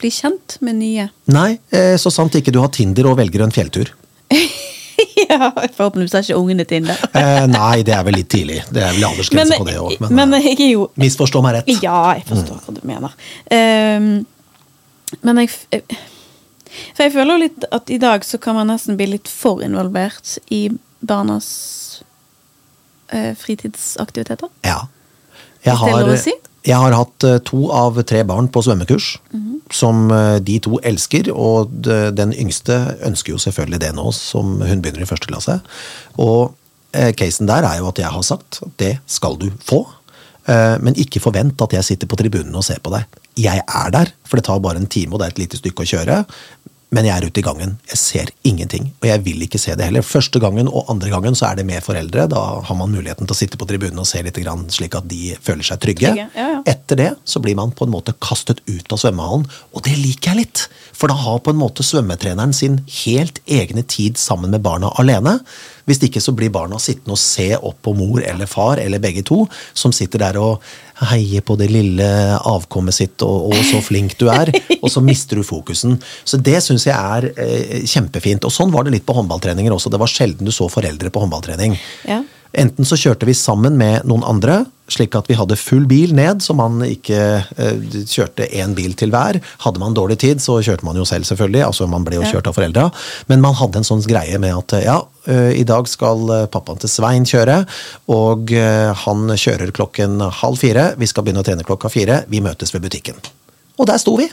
[0.00, 1.08] bli kjent med nye.
[1.30, 1.58] Nei,
[2.00, 3.92] så sant ikke du har Tinder og velger en fjelltur.
[5.28, 7.00] ja, Forhåpentligvis har ikke ungene Tinder.
[7.12, 8.60] Eh, nei, det er vel litt tidlig.
[8.70, 9.96] Det er vel aldersgrense på det òg.
[10.04, 11.70] Men, men eh, jeg er jo misforstå meg rett.
[11.84, 13.14] Ja, jeg forstår hva du mener.
[13.54, 14.10] Ehm,
[15.22, 15.84] men jeg, jeg
[16.94, 19.62] For jeg føler jo litt at i dag så kan man nesten bli litt for
[19.64, 20.66] involvert i
[21.04, 21.48] barnas
[23.12, 24.50] eh, fritidsaktiviteter.
[24.66, 24.84] Ja.
[25.64, 26.34] Jeg Hvis det er lov å si?
[26.64, 29.60] Jeg har hatt eh, to av tre barn på svømmekurs, Mhm.
[29.70, 31.30] som eh, de to elsker.
[31.34, 31.70] Og
[32.16, 35.58] den yngste ønsker jo selvfølgelig det nå, som hun begynner i første klasse.
[36.18, 36.54] Og
[36.92, 39.84] eh, casen der er jo at jeg har sagt at det skal du få.
[40.44, 43.06] Men ikke forvent at jeg sitter på tribunen og ser på deg.
[43.40, 45.86] Jeg er der, for det tar bare en time og det er et lite stykke
[45.86, 46.18] å kjøre.
[46.94, 47.74] Men jeg er ute i gangen.
[47.90, 48.92] Jeg ser ingenting.
[49.02, 50.04] Og jeg vil ikke se det heller.
[50.06, 52.28] Første gangen og andre gangen så er det med foreldre.
[52.30, 55.08] Da har man muligheten til å sitte på tribunen og se litt, grann, slik at
[55.10, 56.12] de føler seg trygge.
[56.14, 56.62] Trygge, ja, ja.
[56.70, 60.32] Etter det så blir man på en måte kastet ut av svømmehallen, og det liker
[60.32, 60.64] jeg litt.
[60.94, 65.40] For da har på en måte svømmetreneren sin helt egne tid sammen med barna alene.
[65.84, 69.24] Hvis ikke så blir barna sittende og se opp på mor eller far, eller begge
[69.26, 69.44] to,
[69.76, 70.64] som sitter der og
[71.10, 72.06] heier på det lille
[72.38, 75.98] avkommet sitt, og, og så flink du er, og så mister du fokusen.
[76.24, 78.46] Så det syns jeg er eh, kjempefint.
[78.46, 79.92] Og sånn var det litt på håndballtreninger også.
[79.92, 81.76] Det var sjelden du så foreldre på håndballtrening.
[82.08, 82.22] Ja.
[82.54, 86.42] Enten så kjørte vi sammen med noen andre, slik at vi hadde full bil ned,
[86.44, 89.38] så man ikke eh, kjørte én bil til hver.
[89.64, 91.64] Hadde man dårlig tid, så kjørte man jo selv, selvfølgelig.
[91.70, 92.90] altså Man ble jo kjørt av foreldra.
[93.30, 94.98] Men man hadde en sånn greie med at eh, ja,
[95.30, 97.62] eh, i dag skal eh, pappaen til Svein kjøre,
[98.12, 98.52] og
[99.04, 100.90] han kjører klokken halv fire.
[101.00, 102.22] Vi skal begynne å trene klokka fire.
[102.28, 103.16] Vi møtes ved butikken.
[103.80, 104.28] Og der sto vi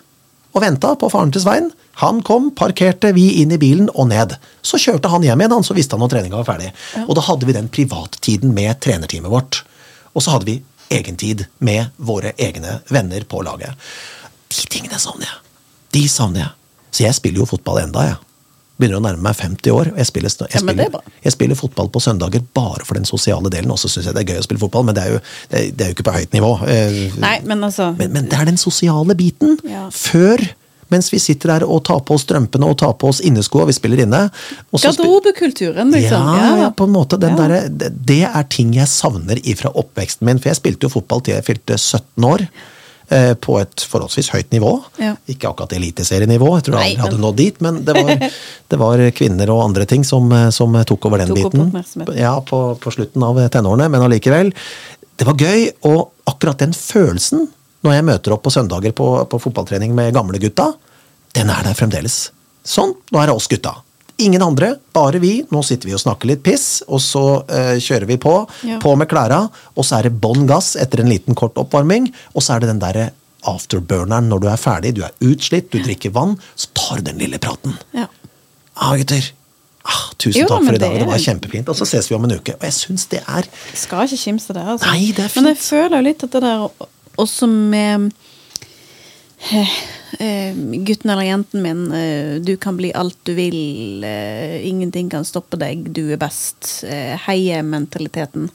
[0.51, 1.69] og venta på faren til Svein.
[2.03, 4.35] Han kom, parkerte, vi inn i bilen og ned.
[4.65, 6.71] Så kjørte han hjem igjen, så visste han når treninga var ferdig.
[7.05, 9.61] Og da hadde vi den privattiden med trenerteamet vårt.
[10.15, 10.57] Og så hadde vi
[10.91, 13.91] egentid med våre egne venner på laget.
[14.51, 15.39] De tingene savner jeg.
[15.95, 16.51] De savner jeg.
[16.91, 18.19] Så jeg spiller jo fotball enda, jeg.
[18.81, 19.91] Begynner å nærme meg 50 år.
[19.99, 23.71] Jeg spiller, jeg, er spiller, jeg spiller fotball på søndager bare for den sosiale delen.
[23.71, 25.19] Og så syns jeg det er gøy å spille fotball, men det er jo,
[25.51, 26.49] det er, er jo ikke på høyt nivå.
[26.65, 29.59] Eh, Nei, men altså men, men det er den sosiale biten.
[29.69, 29.85] Ja.
[29.95, 30.43] Før,
[30.91, 33.69] mens vi sitter der og tar på oss strømpene og tar på oss innesko og
[33.71, 34.25] vi spiller inne.
[34.71, 36.27] Garderobekulturen, liksom.
[36.37, 37.17] ja, ja, på en måte.
[37.21, 37.47] Den Ja.
[37.47, 40.39] Der, det, er ting jeg savner ifra oppveksten min.
[40.39, 42.45] For jeg spilte jo fotball til jeg fylte 17 år.
[43.11, 44.73] eh, På et forholdsvis høyt nivå.
[44.99, 45.15] Ja.
[45.27, 47.61] Ikke akkurat eliteserienivå, jeg tror jeg hadde nådd dit.
[47.61, 48.11] Men det var,
[48.71, 52.15] det var kvinner og andre ting som, eh, som tok over den Tok biten.
[52.17, 54.53] Ja, på, på slutten av tenårene, men allikevel.
[55.17, 57.49] Det var gøy, og akkurat den følelsen
[57.85, 60.71] når jeg møter opp på søndager på, på fotballtrening med gamlegutta,
[61.37, 62.27] den er der fremdeles.
[62.67, 63.77] Sånn, nå er det oss gutta.
[64.21, 65.39] Ingen andre, bare vi.
[65.49, 68.35] Nå sitter vi og snakker litt piss, og så eh, kjører vi på.
[68.69, 68.77] Ja.
[68.83, 69.39] På med klæra,
[69.73, 72.11] og så er det bånn gass etter en liten kort oppvarming.
[72.35, 73.07] Og så er det den derre
[73.49, 77.21] afterburneren når du er ferdig, du er utslitt, du drikker vann, så tar du den
[77.23, 77.73] lille praten.
[77.97, 78.05] Ja.
[78.77, 79.31] Ah, gutter.
[79.81, 81.69] Ah, tusen Jo takk for i dag, det det var kjempefint.
[81.73, 82.53] Og så ses vi om en uke.
[82.59, 84.91] Og jeg syns det er Skal ikke kimse det, altså.
[84.93, 85.69] Nei, det er Men jeg fint.
[85.71, 86.67] føler jo litt at det der
[87.19, 88.11] også med
[89.51, 89.73] eh,
[90.19, 90.55] eh,
[90.85, 94.03] gutten eller jenten min, eh, du kan bli alt du vil,
[94.63, 96.83] ingenting kan stoppe deg, du er best.
[97.27, 98.49] Heie-mentaliteten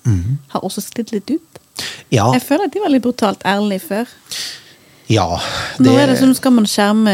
[0.54, 1.62] har også slitt litt ut.
[2.08, 4.14] Ja, Jeg føler at de var litt brutalt ærlige før.
[5.12, 5.26] ja
[5.78, 7.12] Nå er det som skal man skjerme,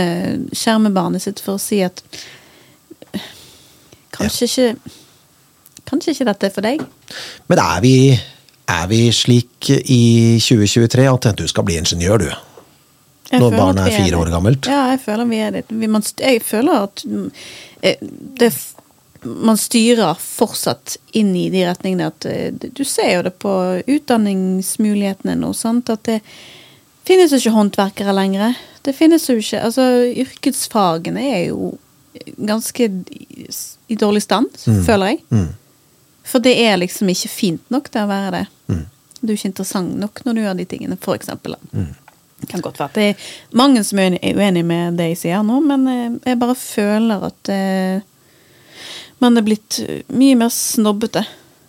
[0.55, 2.03] skjerme barnet sitt for å si at
[4.13, 4.93] Kanskje ikke
[5.89, 6.83] Kanskje ikke dette er for deg.
[7.51, 7.95] Men er vi,
[8.71, 12.31] er vi slik i 2023 at du skal bli ingeniør, du?
[13.33, 14.69] Jeg Når barnet er fire år gammelt?
[14.69, 15.65] Ja, jeg føler vi er det.
[16.21, 17.29] Jeg føler at mm,
[17.83, 18.03] eh,
[18.41, 18.51] det,
[19.25, 23.55] man styrer fortsatt inn i de retningene at eh, Du ser jo det på
[23.87, 25.89] utdanningsmulighetene nå, sant?
[25.89, 26.21] At det
[27.09, 28.61] finnes jo ikke håndverkere lenger.
[28.85, 29.89] Det finnes jo ikke Altså,
[30.27, 31.73] yrkesfagene er jo
[32.37, 32.91] ganske
[33.89, 34.53] i, dårlig stand,
[34.85, 35.23] føler jeg.
[35.33, 35.49] Mm.
[36.33, 38.47] For det er liksom ikke fint nok til å være det.
[39.23, 41.55] Du er ikke interessant nok når du gjør de tingene, for eksempel.
[41.71, 41.91] Mm.
[42.43, 45.45] Det kan godt være at det er mange som er uenig- med det jeg sier
[45.47, 48.01] nå, men eh, jeg bare føler at eh,
[49.23, 51.23] man er blitt eh, mye mer snobbete.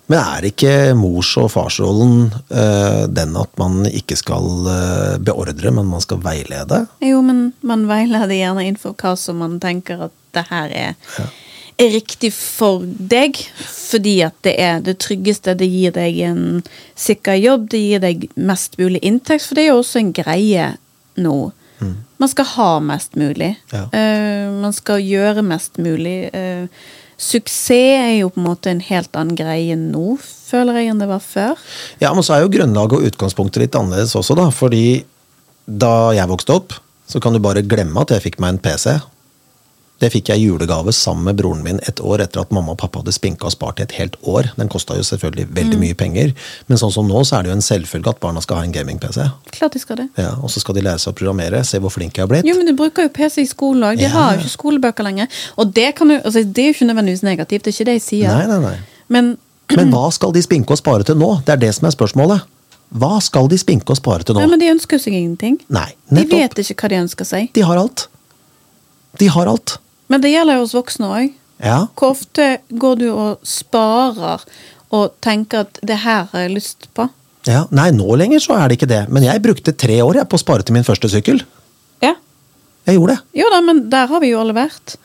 [0.10, 5.94] Men er ikke mors- og farsrollen eh, den at man ikke skal eh, beordre, men
[5.94, 6.88] man skal veilede?
[7.06, 10.98] Jo, men man veileder gjerne innenfor hva som man tenker at det her er,
[11.86, 13.40] er riktig for deg.
[13.64, 15.58] Fordi at det er det tryggeste.
[15.60, 16.46] Det gir deg en
[17.00, 19.48] sikker jobb, det gir deg mest mulig inntekt.
[19.48, 20.72] For det er jo også en greie
[21.22, 21.38] nå.
[22.18, 23.56] Man skal ha mest mulig.
[23.74, 23.88] Ja.
[23.92, 26.30] Uh, man skal gjøre mest mulig.
[26.32, 26.70] Uh,
[27.20, 31.10] suksess er jo på en måte en helt annen greie nå, føler jeg, enn det
[31.12, 31.60] var før.
[32.04, 34.50] Ja, men så er jo grunnlaget og utgangspunktet litt annerledes også, da.
[34.56, 35.04] Fordi
[35.66, 36.78] da jeg vokste opp,
[37.10, 38.96] så kan du bare glemme at jeg fikk meg en PC.
[40.02, 42.80] Det fikk jeg i julegave sammen med broren min et år etter at mamma og
[42.82, 44.50] pappa hadde spinka og spart i et helt år.
[44.58, 46.34] Den kosta jo selvfølgelig veldig mye penger,
[46.68, 48.74] men sånn som nå så er det jo en selvfølge at barna skal ha en
[48.76, 49.28] gaming-PC.
[49.56, 50.08] Klart de skal det.
[50.20, 52.44] Ja, og så skal de lære seg å programmere, se hvor flink jeg har blitt.
[52.50, 53.98] Jo, men du bruker jo PC i skolen òg.
[54.02, 54.10] De Ja.
[54.18, 55.28] har jo ikke skolebøker lenger.
[55.58, 57.96] Og det, kan jo, altså, det er jo ikke nødvendigvis negativt, det er ikke det
[58.02, 58.34] jeg sier.
[58.34, 58.78] Nei, nei, nei.
[59.10, 59.38] Men
[59.78, 61.30] Men hva skal de spinke og spare til nå?
[61.46, 62.44] Det er det som er spørsmålet.
[62.94, 64.42] Hva skal de spinke og spare til nå?
[64.44, 65.56] Nei, men de ønsker seg ingenting.
[65.72, 67.48] Nei, De vet ikke hva de ønsker seg.
[67.56, 68.08] De har alt.
[69.18, 69.78] De har alt.
[70.14, 71.32] Men det gjelder jo hos voksne òg.
[71.64, 71.80] Ja.
[71.98, 74.44] Hvor ofte går du og sparer
[74.94, 77.10] og tenker at det her har jeg lyst på?
[77.50, 77.64] ja.
[77.76, 79.02] Nei, nå lenger så er det ikke det.
[79.12, 81.42] Men jeg brukte tre år jeg, på å spare til min første sykkel.
[82.06, 82.14] Ja.
[82.88, 83.42] Jeg gjorde det.
[83.42, 84.96] Jo da, men der har vi jo alle vært.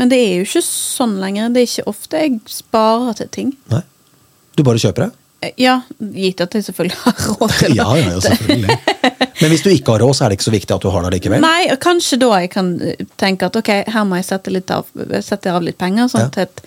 [0.00, 1.50] Men det er jo ikke sånn lenger.
[1.54, 3.52] Det er ikke ofte jeg sparer til ting.
[3.74, 3.82] Nei.
[4.56, 5.10] Du bare kjøper det?
[5.44, 7.76] Eh, Ja, gitt at jeg selvfølgelig har råd til det.
[7.82, 8.78] ja, ja, selvfølgelig.
[9.44, 11.04] Men hvis du ikke har råd, så er det ikke så viktig at du har
[11.04, 11.42] det likevel.
[11.44, 14.88] Nei, og kanskje da jeg kan eh, tenke at ok, her må jeg sette, av,
[15.26, 16.46] sette av litt penger, sånn Ja.
[16.48, 16.64] at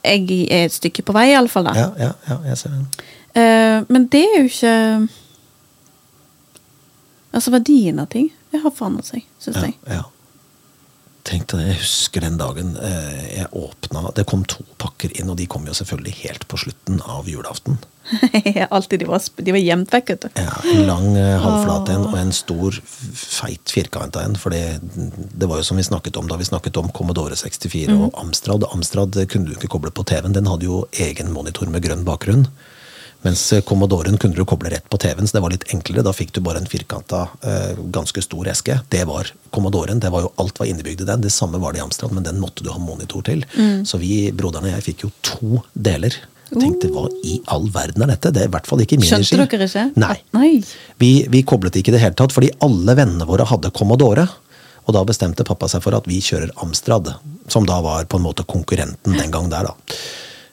[0.00, 1.68] jeg er et stykke på vei, iallfall.
[1.76, 2.86] Ja, ja, ja, jeg ser den.
[3.30, 5.08] Uh, men det er jo ikke
[7.30, 9.76] Altså, verdien av ting det har forandret seg, syns Ja, jeg.
[9.86, 10.00] ja.
[11.30, 15.38] Tenk deg jeg husker den dagen eh, jeg åpna Det kom to pakker inn, og
[15.38, 17.78] de kom jo selvfølgelig helt på slutten av julaften.
[18.74, 20.40] Alltid de var, de var gjemt vekk, vet du.
[20.42, 22.80] Ja, En lang eh, halvflat en og en stor,
[23.20, 24.34] feit firkanta en.
[24.40, 27.94] For det, det var jo som vi snakket om da vi snakket om Commodore 64
[27.94, 28.66] og Amstrad.
[28.74, 32.48] Amstrad kunne du ikke koble på TV-en, den hadde jo egen monitor med grønn bakgrunn.
[33.26, 36.04] Mens eh, Commodoren kunne du koble rett på TV-en, så det var litt enklere.
[36.06, 38.80] Da fikk du bare en firkanta, eh, ganske stor eske.
[38.92, 40.00] Det var Commodoren.
[40.00, 41.20] det var jo Alt var innebygd i den.
[41.20, 43.44] Det samme var det i Amstrad, men den måtte du ha monitor til.
[43.84, 46.16] Så vi, broderen og jeg, fikk jo to deler.
[46.50, 48.32] Jeg tenkte, hva i all verden er dette?
[48.34, 49.84] Det er i hvert fall ikke min Skjønte dere ikke?
[50.02, 50.16] Nei.
[50.34, 50.48] Nei.
[50.98, 54.26] Vi, vi koblet ikke i det hele tatt, fordi alle vennene våre hadde Commodore.
[54.88, 57.12] Og da bestemte pappa seg for at vi kjører Amstrad,
[57.52, 60.00] som da var på en måte konkurrenten den gang der, da.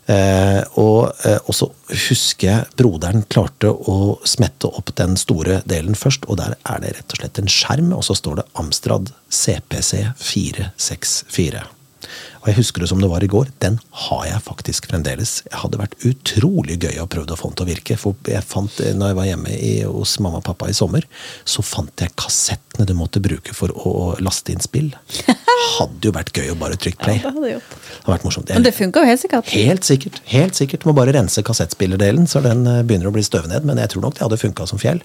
[0.08, 1.68] Eh, og, eh, og så
[2.08, 6.94] husker jeg broderen klarte å smette opp den store delen først, og der er det
[6.96, 11.66] rett og slett en skjerm, og så står det Amstrad CPC 464.
[12.40, 13.50] Og jeg husker det som det var i går.
[13.60, 13.76] Den
[14.08, 15.42] har jeg faktisk fremdeles.
[15.44, 17.98] Det hadde vært utrolig gøy å prøve å få den til å virke.
[18.00, 21.04] For jeg fant, når jeg var hjemme i, hos mamma og pappa i sommer,
[21.44, 24.94] så fant jeg kassettene du måtte bruke for å laste inn spill.
[25.58, 27.20] Hadde jo vært gøy å bare trykke play.
[27.20, 27.76] Ja, det hadde gjort.
[27.76, 28.52] Det hadde vært morsomt.
[28.54, 29.52] Men det funka jo helt sikkert.
[29.54, 30.20] Helt sikkert.
[30.32, 30.86] helt sikkert.
[30.88, 33.66] Må bare rense kassettspillerdelen, så den eh, begynner å bli støvet ned.
[33.68, 35.02] Men jeg tror nok det hadde funka som fjell.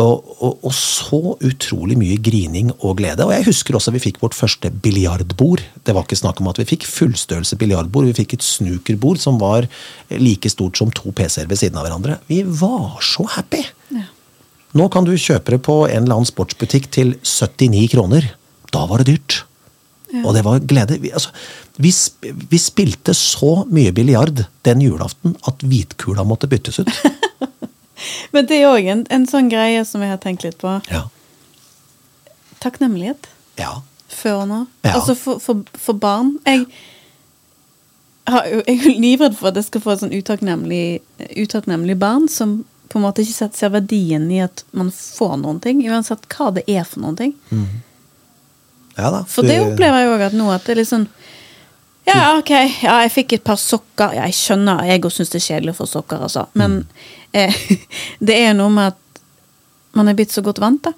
[0.00, 3.26] Og, og, og så utrolig mye grining og glede.
[3.26, 5.64] Og jeg husker også vi fikk vårt første biljardbord.
[5.84, 8.08] Det var ikke snakk om at vi fikk fullstørrelse biljardbord.
[8.08, 9.68] Vi fikk et snookerbord som var
[10.14, 12.20] like stort som to PC-er ved siden av hverandre.
[12.30, 13.66] Vi var så happy!
[13.92, 14.08] Ja.
[14.72, 18.30] Nå kan du kjøpe det på en eller annen sportsbutikk til 79 kroner.
[18.72, 19.42] Da var det dyrt.
[20.20, 20.98] Og det var glede.
[21.00, 21.30] Vi, altså,
[21.80, 21.92] vi,
[22.50, 26.90] vi spilte så mye biljard den julaften at hvitkula måtte byttes ut.
[28.34, 30.74] Men det er òg en, en sånn greie som jeg har tenkt litt på.
[30.90, 31.06] Ja.
[32.62, 33.28] Takknemlighet
[33.60, 33.76] ja.
[34.12, 34.64] før nå.
[34.84, 34.96] Ja.
[34.98, 36.34] Altså for, for, for barn.
[36.48, 36.66] Jeg,
[38.28, 40.84] har, jeg er jo livredd for at jeg skal få et sånn utakknemlig,
[41.38, 42.60] utakknemlig barn som
[42.92, 46.66] på en måte ikke ser- verdien i at man får noen ting, uansett hva det
[46.68, 47.32] er for noen ting.
[48.98, 49.22] Ja da.
[49.28, 51.06] For det opplever jeg òg at nå at det er litt sånn
[52.04, 52.50] Ja, ok,
[52.82, 54.16] ja, jeg fikk et par sokker.
[54.16, 56.48] Ja, jeg skjønner, jeg òg syns det er kjedelig å få sokker, altså.
[56.58, 56.80] Men
[57.32, 57.54] eh,
[58.26, 59.22] det er noe med at
[59.94, 60.92] man er blitt så godt vant, da.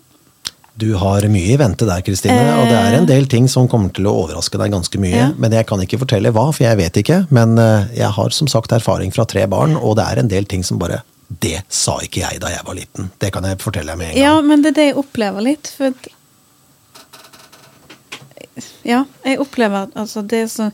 [0.80, 2.56] Du har mye i vente der, Kristine, Eh.
[2.58, 5.14] og det er en del ting som kommer til å overraske deg ganske mye.
[5.14, 5.28] Ja.
[5.38, 7.20] Men jeg kan ikke fortelle hva, for jeg vet ikke.
[7.30, 10.48] Men eh, jeg har som sagt erfaring fra tre barn, og det er en del
[10.50, 13.06] ting som bare Det sa ikke jeg da jeg var liten.
[13.22, 14.24] Det kan jeg fortelle deg med en gang.
[14.24, 15.70] Ja, men det er det jeg opplever litt.
[15.76, 15.92] For
[18.84, 20.70] Ja, jeg opplever altså, det er så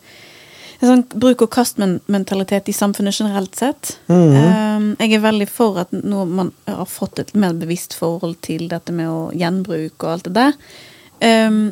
[0.81, 3.99] en sånn bruk-og-kast-mentalitet i samfunnet generelt sett.
[4.09, 8.65] Um, jeg er veldig for at nå man har fått et mer bevisst forhold til
[8.71, 10.57] dette med å gjenbruke og alt det der.
[11.21, 11.63] Um,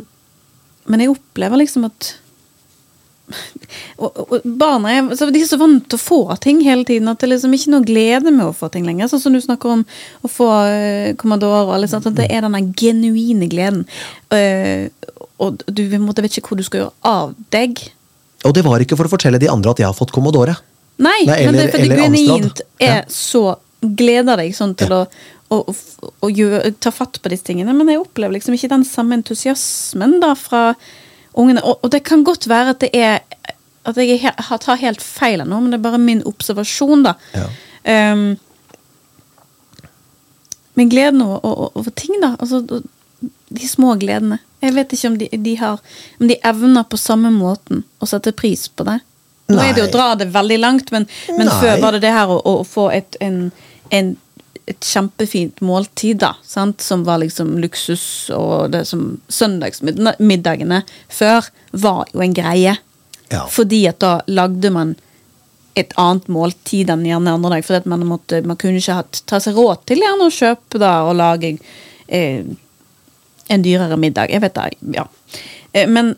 [0.89, 2.14] men jeg opplever liksom at
[4.03, 7.28] og, barna er, de er så vant til å få ting hele tiden at det
[7.28, 9.09] liksom ikke er noe glede med å få ting lenger.
[9.09, 9.86] Sånn som du snakker om
[10.24, 12.09] å få uh, Commodore og alle sånt.
[12.09, 13.84] At det er denne genuine gleden.
[14.36, 14.89] Eh,
[15.39, 17.78] og du vet ikke hvor du skal gjøre av deg.
[18.47, 20.57] Og det var ikke for å fortelle de andre at jeg har fått Commodore.
[20.99, 23.43] Nei, Nei, men det er fordi eller genuint er så
[23.80, 25.05] gleder deg sånn til Ja.
[25.51, 25.74] å, å,
[26.26, 27.74] å, gjøre, ta fatt på disse tingene.
[27.74, 30.72] Men jeg opplever liksom ikke den samme entusiasmen da fra
[31.39, 31.62] ungene.
[31.62, 33.20] Og, og det kan godt være at det er
[33.89, 37.14] at jeg he- tar helt feil noe, men det er bare min observasjon, da.
[37.32, 37.47] Ja.
[38.12, 38.34] Um,
[40.74, 42.34] men gleden over, over, over ting, da.
[42.39, 42.61] Altså,
[43.49, 44.39] de små gledene.
[44.61, 45.80] Jeg vet ikke om de, de har
[46.18, 48.98] Om de evner på samme måten å sette pris på det.
[49.48, 52.12] Nå er det jo å dra det veldig langt, men, men før var det det
[52.12, 53.46] her å, å få et, en,
[53.96, 54.11] en,
[54.68, 56.34] et kjempefint måltid, da.
[56.44, 56.84] Sant?
[56.84, 58.04] Som var liksom luksus,
[58.36, 62.76] og det som Søndagsmiddagene før var jo en greie.
[63.32, 63.46] Ja.
[63.48, 64.94] Fordi at da lagde man
[65.78, 67.72] et annet måltid enn gjerne andre dag.
[67.78, 70.94] At man, måtte, man kunne ikke hatt, ta seg råd til gjerne å kjøpe da
[71.09, 71.54] og lage
[72.06, 72.44] eh,
[73.49, 74.32] en dyrere middag.
[74.32, 75.07] Jeg vet det, ja.
[75.72, 76.14] Eh, men,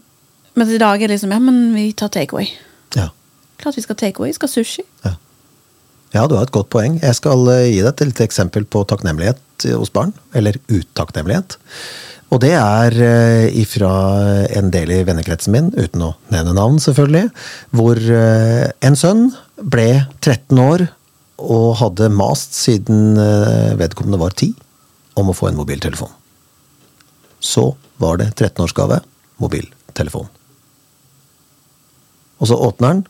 [0.58, 2.50] men i dag er det liksom Ja, men vi tar takeaway.
[2.96, 3.10] Ja.
[3.62, 4.34] Klart vi skal takeaway.
[4.36, 4.84] Skal sushi.
[5.06, 5.16] Ja.
[6.16, 7.00] ja, du har et godt poeng.
[7.02, 10.14] Jeg skal eh, gi deg et lite eksempel på takknemlighet eh, hos barn.
[10.34, 11.58] Eller utakknemlighet.
[12.30, 12.94] Og det er
[13.58, 13.88] ifra
[14.54, 17.24] en del i vennekretsen min, uten å nevne navn selvfølgelig,
[17.74, 19.24] hvor en sønn
[19.58, 19.88] ble
[20.20, 20.84] 13 år
[21.42, 23.18] og hadde mast siden
[23.82, 24.54] vedkommende var 10
[25.18, 26.14] om å få en mobiltelefon.
[27.40, 29.00] Så var det 13-årsgave
[29.40, 30.28] mobiltelefon.
[32.40, 33.02] Og så åpner den.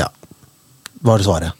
[0.00, 0.08] Ja,
[1.04, 1.52] var det svaret.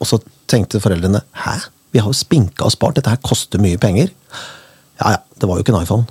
[0.00, 0.20] Og så
[0.50, 1.58] tenkte foreldrene hæ?
[1.90, 4.12] Vi har jo spinka og spart, dette her koster mye penger.
[5.00, 6.06] Ja ja, det var jo ikke en iPhone.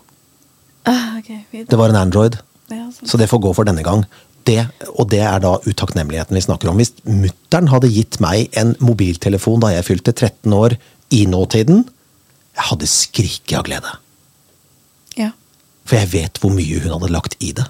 [0.90, 1.44] Ah, okay.
[1.52, 2.36] Det var en Android.
[2.70, 3.08] Ja, sånn.
[3.08, 4.04] Så det får gå for denne gang.
[4.48, 4.60] Det,
[4.96, 6.80] og det er da utakknemligheten vi snakker om.
[6.80, 10.76] Hvis mutter'n hadde gitt meg en mobiltelefon da jeg fylte 13 år
[11.16, 11.84] i nåtiden,
[12.60, 13.92] jeg hadde skriket av glede.
[15.18, 15.32] Ja.
[15.88, 17.66] For jeg vet hvor mye hun hadde lagt i det.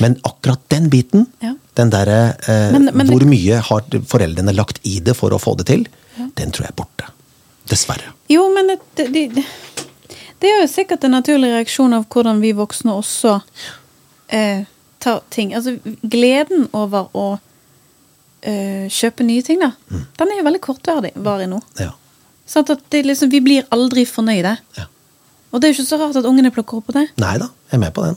[0.00, 1.52] Men akkurat den biten, Ja.
[1.76, 5.56] den derre eh, Men- men Hvor mye har foreldrene lagt i det for å få
[5.58, 5.86] det til,
[6.36, 7.10] den tror jeg er borte.
[7.68, 8.12] Dessverre.
[8.28, 9.44] Jo, men det, det, det,
[10.40, 13.36] det er jo sikkert en naturlig reaksjon av hvordan vi voksne også
[14.32, 14.64] eh,
[14.98, 15.52] tar ting.
[15.54, 17.38] Altså, gleden over å
[18.42, 19.72] eh, kjøpe nye ting, da,
[20.18, 21.60] den er jo veldig kortvarig varig nå.
[21.78, 21.92] Ja.
[22.48, 24.56] Sånn at det liksom, vi blir aldri fornøyde.
[24.78, 24.88] ja.
[25.52, 27.06] Og det er jo ikke så rart at ungene plukker opp på det.
[27.20, 28.14] Nei da, jeg er med på den.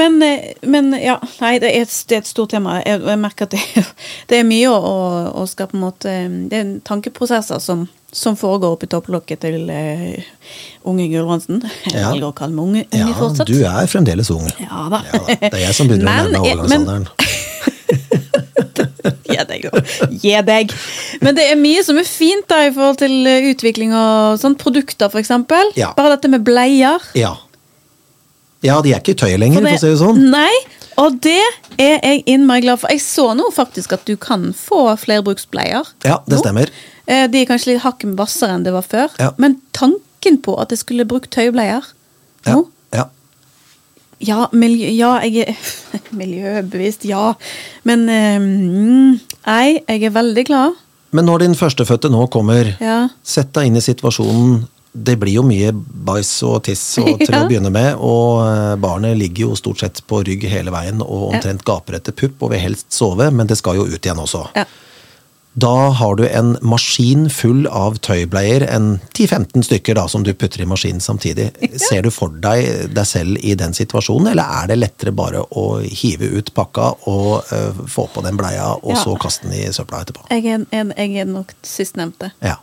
[0.00, 2.78] Men, eh, men ja, nei, det er, et, det er et stort tema.
[2.80, 3.60] Jeg, jeg merker at det,
[4.32, 4.94] det er mye å,
[5.36, 6.14] å, skal på en måte
[6.48, 10.16] Det er tankeprosesser som, som foregår oppi topplokket til uh,
[10.88, 11.60] unge Gulbrandsen.
[11.84, 12.08] Jeg Ja.
[12.14, 13.52] velger å kalle meg unge, unge Ja, fortsatt.
[13.52, 14.48] du er fremdeles ung.
[14.56, 15.02] Ja da.
[15.12, 17.06] Ja da, Det er jeg som begynner å nærme overgangsalderen.
[19.32, 19.82] Gi deg, da.
[20.10, 20.74] Gi deg.
[21.24, 24.56] Men det er mye som er fint da i forhold til eh, utvikling og sånn.
[24.60, 25.72] Produkter, eksempel.
[25.78, 25.92] Ja.
[25.98, 27.02] Bare dette med bleier.
[27.18, 27.34] Ja.
[28.62, 30.22] ja, de er ikke i tøyet lenger, for å si det sånn.
[30.32, 30.52] Nei,
[31.02, 31.38] og det
[31.80, 32.92] er jeg innmari glad for.
[32.92, 35.88] Jeg så nå faktisk at du kan få flerbruksbleier.
[36.06, 36.42] Ja, det nå.
[36.44, 36.72] stemmer.
[37.06, 39.10] Eh, De er kanskje litt hakket hvassere enn det var før.
[39.18, 39.32] Ja.
[39.42, 41.82] Men tanken på at jeg skulle brukt tøybleier
[42.46, 42.68] Ja, nå
[44.26, 44.46] ja.
[44.52, 45.56] Miljø, ja, jeg er
[46.22, 47.32] miljøbevisst, ja.
[47.88, 50.78] Men eh, mm, Nei, jeg er veldig glad.
[51.12, 53.08] Men når din førstefødte nå kommer, Ja.
[53.22, 54.62] sett deg inn i situasjonen.
[54.92, 57.42] Det blir jo mye bæsj og tiss og, til Ja.
[57.42, 61.32] å begynne med, og eh, barnet ligger jo stort sett på rygg hele veien og
[61.32, 64.44] omtrent gaper etter pupp og vil helst sove, men det skal jo ut igjen også.
[64.56, 64.64] Ja.
[65.54, 70.62] Da har du en maskin full av tøybleier, en 10-15 stykker da, som du putter
[70.64, 71.50] i maskinen samtidig.
[71.88, 75.66] Ser du for deg deg selv i den situasjonen, eller er det lettere bare å
[75.84, 79.02] hive ut pakka og uh, få på den bleia, og Ja.
[79.04, 80.24] så kaste den i søpla etterpå?
[80.32, 82.32] Jeg er, en, jeg er nok sistnevnte.
[82.40, 82.56] Ja.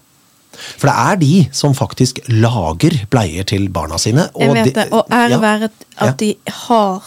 [0.81, 4.25] For det er de som faktisk lager bleier til barna sine.
[4.33, 4.87] Jeg vet det.
[4.97, 5.39] Og ære Ja.
[5.45, 5.69] være
[6.09, 6.33] at de
[6.65, 7.05] har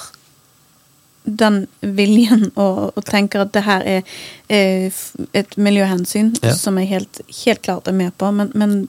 [1.24, 4.02] den viljen og, og tenker at det her er
[4.50, 4.90] er
[5.38, 6.54] et miljøhensyn Ja.
[6.58, 8.88] som jeg helt, helt klart er med på, men, men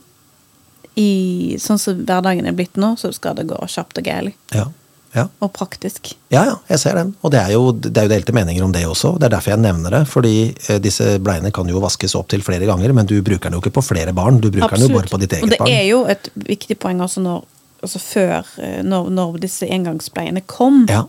[0.95, 4.35] i sånn som hverdagen er blitt nå, så skal det gå kjapt og gærent.
[4.53, 4.67] Ja.
[5.13, 5.27] Ja.
[5.45, 6.15] Og praktisk.
[6.33, 7.11] Ja, ja, jeg ser den.
[7.21, 9.11] Og det er, jo, det er jo delte meninger om det også.
[9.21, 10.01] Det er derfor jeg nevner det.
[10.09, 13.59] Fordi eh, disse bleiene kan jo vaskes opp til flere ganger, men du bruker den
[13.59, 14.39] jo ikke på flere barn.
[14.41, 15.51] Du bruker den jo bare på ditt eget barn.
[15.51, 15.75] og det barn.
[15.77, 17.43] er jo et viktig poeng også når
[17.83, 20.87] altså før, eh, når, når disse engangsbleiene kom.
[20.89, 21.03] Ja,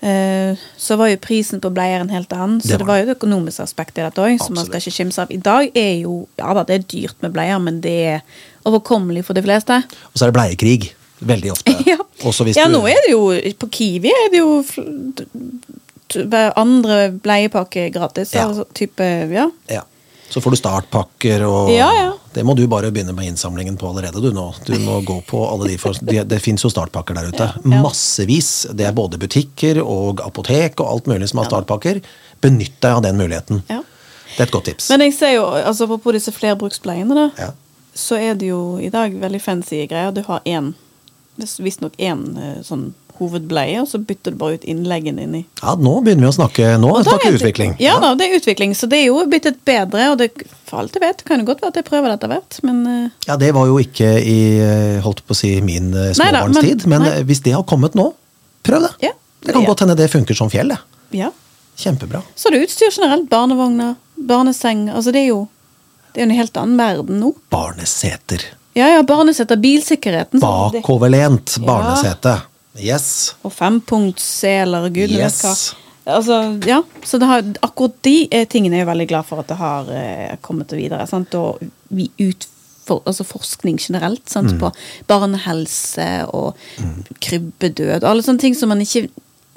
[0.00, 3.06] så var jo prisen på bleier en helt annen, så Det det var var jo
[3.06, 5.32] et økonomisk aspekt i dette òg, som man skal ikke kimse av.
[5.32, 8.20] I dag er jo Ja da, det er dyrt med bleier, men det er
[8.68, 9.80] overkommelig for de fleste.
[10.12, 10.94] Og så er det bleiekrig.
[11.20, 11.72] Veldig ofte.
[11.86, 11.98] Ja,
[12.56, 14.64] ja nå er det jo På Kiwi er det jo
[16.56, 18.34] andre bleiepakke gratis.
[18.34, 18.46] Ja.
[18.48, 19.48] Altså, type, ja.
[19.68, 19.82] Ja.
[20.28, 22.12] Så får du startpakker, og Ja, ja.
[22.34, 24.46] det må du bare begynne med innsamlingen på allerede, du nå.
[24.66, 27.50] Du må gå på alle de, for det, det fins jo startpakker der ute.
[27.62, 27.82] Ja.
[27.84, 28.66] Massevis.
[28.74, 32.02] Det er både butikker og apotek og alt mulig som har startpakker.
[32.42, 33.62] Benytt deg av den muligheten.
[33.70, 33.82] Ja.
[34.36, 34.90] Det er et godt tips.
[34.92, 37.52] Men jeg ser jo, altså apropos disse flerbruksbleiene, da,
[37.96, 40.12] så er det jo i dag veldig fancy greier.
[40.12, 40.74] Du har én,
[41.38, 45.42] visstnok én eh, sånn hovedbleie, og så bytter du bare ut innleggene inni.
[45.62, 47.74] Ja, nå begynner vi å snakke Nå snakker er vi utvikling.
[47.82, 50.30] Ja, da, det er utvikling, så det er jo blitt et bedre, og det,
[50.68, 52.82] for alt jeg vet, kan det godt være at jeg prøver det etter hvert, men
[52.92, 56.20] eh, Ja, det var jo ikke i eh, holdt på å si min småbarnstid, men-
[56.20, 58.10] småbarnstid, men, eh, hvis det har kommet nå,
[58.66, 58.94] prøv det.
[59.08, 59.12] Ja,
[59.46, 59.72] det kan ja.
[59.72, 60.80] godt hende det funker som fjell, det.
[61.22, 61.32] ja.
[61.76, 62.22] Kjempebra.
[62.32, 63.26] Så er det utstyr generelt.
[63.28, 64.86] Barnevogner, barneseng.
[64.88, 65.42] Altså det er jo
[66.16, 67.34] det er jo en helt annen verden nå.
[67.52, 68.40] Barneseter.
[68.72, 69.56] Ja, ja, barneseter.
[69.60, 70.40] bilsikkerheten.
[70.40, 72.38] Bakoverlent barnesete.
[72.38, 72.40] Ja.
[72.82, 73.34] Yes.
[73.46, 75.40] Og fempunktsseler, og gudene Yes.
[75.42, 75.54] hva.
[76.16, 76.36] Altså,
[76.68, 79.56] ja, så det har, akkurat de eh, tingene er jeg veldig glad for at det
[79.58, 81.06] har eh, kommet videre.
[81.10, 81.34] Sant?
[81.34, 81.58] Og
[81.90, 84.52] vi utfor, altså forskning generelt sant?
[84.54, 84.60] Mm.
[84.60, 84.70] på
[85.10, 86.54] barnehelse og
[87.18, 88.04] krybbedød.
[88.04, 89.08] og Alle sånne ting som man ikke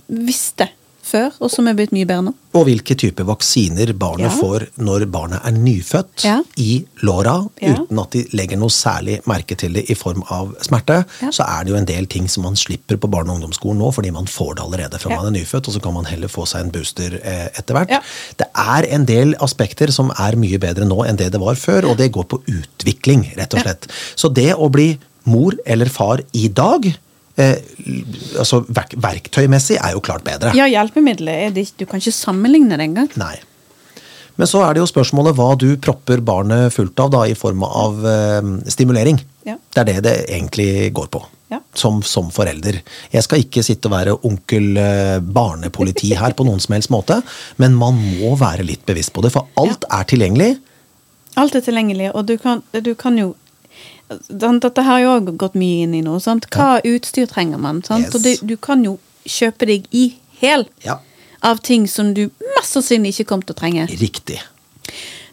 [0.10, 0.72] visste
[1.10, 2.34] før, og som er blitt mye bedre nå.
[2.58, 4.38] Og hvilke typer vaksiner barnet Ja.
[4.40, 6.40] får når barnet er nyfødt Ja.
[6.58, 7.74] i låra, Ja.
[7.76, 11.64] uten at de legger noe særlig merke til det i form av smerte, så er
[11.66, 14.26] det jo en del ting som man slipper på barne- og ungdomsskolen nå, fordi man
[14.26, 16.72] får det allerede fra man er nyfødt, og så kan man heller få seg en
[16.72, 18.02] booster eh, etter hvert.
[18.38, 21.90] Det er en del aspekter som er mye bedre nå enn det det var før,
[21.92, 23.88] og det går på utvikling, rett og slett.
[24.16, 26.86] Så det å bli mor eller far i dag,
[27.40, 30.52] altså verk verktøymessig, er jo klart bedre.
[30.58, 33.10] Ja, hjelpemiddelet er det Du kan ikke sammenligne det engang.
[33.20, 33.38] Nei.
[34.40, 37.66] Men så er det jo spørsmålet hva du propper barnet fullt av da, i form
[37.68, 39.20] av eh, stimulering.
[39.48, 39.58] Ja.
[39.60, 41.26] Det er det det egentlig går på.
[41.50, 41.60] Ja.
[41.76, 42.78] Som, som forelder.
[43.12, 47.20] Jeg skal ikke sitte og være onkel eh, barnepoliti her på noen som helst måte,
[47.60, 50.54] men man må være litt bevisst på det, for alt er tilgjengelig.
[51.42, 53.34] Alt er tilgjengelig, og du kan, du kan jo
[54.10, 56.16] Dette har jo òg gått mye inn i nå.
[56.24, 56.48] Sant?
[56.54, 57.84] Hva utstyr trenger man?
[57.86, 58.08] Sant?
[58.10, 58.16] Yes.
[58.16, 58.98] Og det, du kan jo
[59.30, 60.08] kjøpe deg i
[60.42, 61.00] hæl Ja,
[61.46, 63.86] av ting som du mest sannsynlig ikke kommer til å trenge.
[64.02, 64.40] riktig.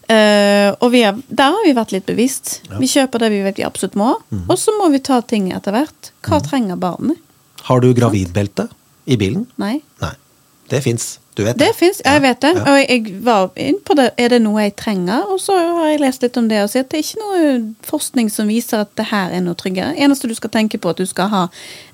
[0.06, 2.60] Uh, og vi har, der har vi vært litt bevisst.
[2.70, 2.76] Ja.
[2.78, 4.12] Vi kjøper det vi vet vi absolutt må,
[4.46, 6.12] og så må vi ta ting etter hvert.
[6.28, 7.18] Hva trenger barnet?
[7.66, 8.68] Har du gravidbelte
[9.10, 9.48] i bilen?
[9.58, 9.80] Nei.
[10.04, 10.12] Nei.
[10.68, 11.18] Det fins.
[11.36, 12.50] Du vet Det Det fins, jeg vet det.
[12.56, 12.62] Ja.
[12.72, 14.06] Og jeg var inn på det.
[14.18, 15.26] Er det noe jeg trenger?
[15.30, 17.74] Og så har jeg lest litt om det og sett at det er ikke noe
[17.84, 19.92] forskning som viser at det her er noe tryggere.
[20.00, 21.42] Eneste du skal tenke på, at du skal ha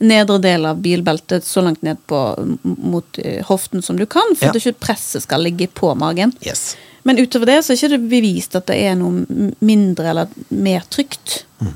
[0.00, 2.20] nedre del av bilbeltet så langt ned på
[2.62, 4.50] mot eh, hoften som du kan, for Ja.
[4.54, 6.32] at ikke presset skal ligge på magen.
[6.46, 6.76] Yes.
[7.04, 9.26] Men utover det så er ikke det bevist at det er noe
[9.60, 11.74] mindre eller mer trygt Mm.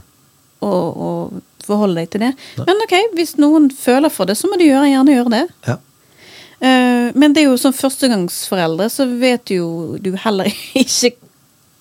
[0.62, 1.10] å, å
[1.66, 2.32] forholde deg til det.
[2.62, 5.44] Men ok, hvis noen føler for det, så må de gjøre, gjerne gjøre det.
[5.66, 5.76] Ja.
[6.60, 10.50] Eh, men det er jo som førstegangsforeldre, så vet jo du heller
[10.84, 11.14] ikke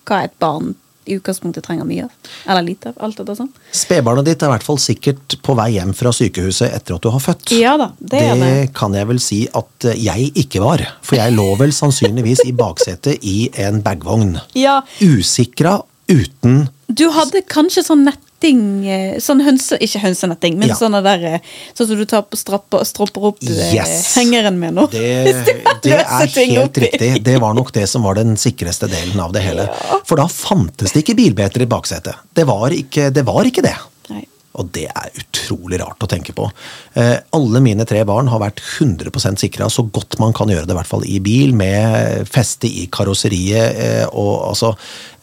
[0.05, 2.29] hva et barn i utgangspunktet trenger mye av.
[2.49, 2.95] Eller lite av.
[3.05, 3.51] Alt dette sånn.
[3.75, 7.11] Spedbarnet ditt er i hvert fall sikkert på vei hjem fra sykehuset etter at du
[7.13, 7.53] har født.
[7.53, 8.53] Ja da, det er det.
[8.77, 10.81] kan jeg vel si at eh, jeg ikke var.
[11.05, 14.39] For jeg lå vel sannsynligvis i baksetet i en bagvogn.
[14.57, 15.77] Ja, Usikra,
[16.09, 18.03] uten du hadde kanskje sånn
[18.45, 19.77] netting eh, Sånn hønse...
[19.81, 20.75] Ikke hønsenetting, men Ja.
[20.79, 21.39] sånne der eh,
[21.73, 24.15] Sånn som du tar på strapper, stropper opp eh, Yes.
[24.15, 24.87] hengeren med nå.
[24.91, 25.33] Det,
[25.83, 27.23] det er helt riktig.
[27.25, 29.67] Det var nok det som var den sikreste delen av det hele.
[30.05, 32.15] For da fantes det ikke bilbeter i baksetet.
[32.35, 33.25] Det var ikke det.
[33.27, 33.75] Var ikke det.
[34.13, 34.23] Nei.
[34.55, 36.47] Og det er utrolig rart å tenke på.
[36.95, 40.75] Eh, alle mine tre barn har vært 100% sikra så godt man kan gjøre det,
[40.75, 44.71] i hvert fall i bil, med feste i karosseriet eh, og altså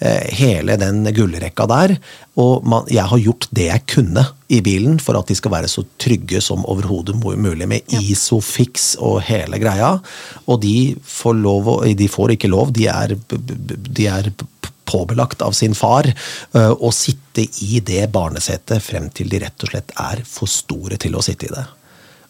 [0.05, 1.97] eh, hele den gullrekka der.
[2.41, 5.71] Og man, jeg har gjort det jeg kunne i bilen for at de skal være
[5.71, 9.95] så trygge som overhodet mulig, med Isofix og hele greia.
[10.47, 14.33] Og de får, lov, de får ikke lov, de er, de er
[14.89, 19.73] påbelagt av sin far eh, å sitte i det barnesetet frem til de rett og
[19.73, 21.65] slett er for store til å sitte i det.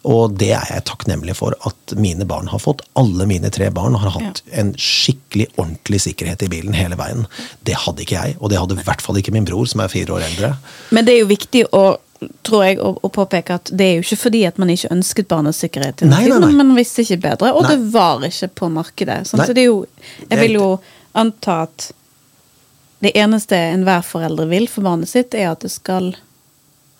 [0.03, 2.83] Og det er jeg takknemlig for at mine barn har fått.
[2.99, 4.57] Alle mine tre barn har hatt ja.
[4.59, 7.23] en skikkelig ordentlig sikkerhet i bilen hele veien.
[7.63, 9.93] Det hadde ikke jeg, og det hadde i hvert fall ikke min bror, som er
[9.93, 10.51] fire år eldre.
[10.91, 11.85] Men det er jo viktig å
[12.47, 15.27] tror jeg, å, å, påpeke at det er jo ikke fordi at man ikke ønsket
[15.31, 16.53] barnesikkerhet, nei, nei, nei.
[16.53, 17.73] men man visste ikke bedre, og nei.
[17.73, 19.17] det var ikke på markedet.
[19.27, 19.81] Sånn, så det er jo
[20.29, 20.69] Jeg vil jo
[21.19, 21.89] anta at
[23.03, 26.13] det eneste enhver forelder vil for barnet sitt, er at det skal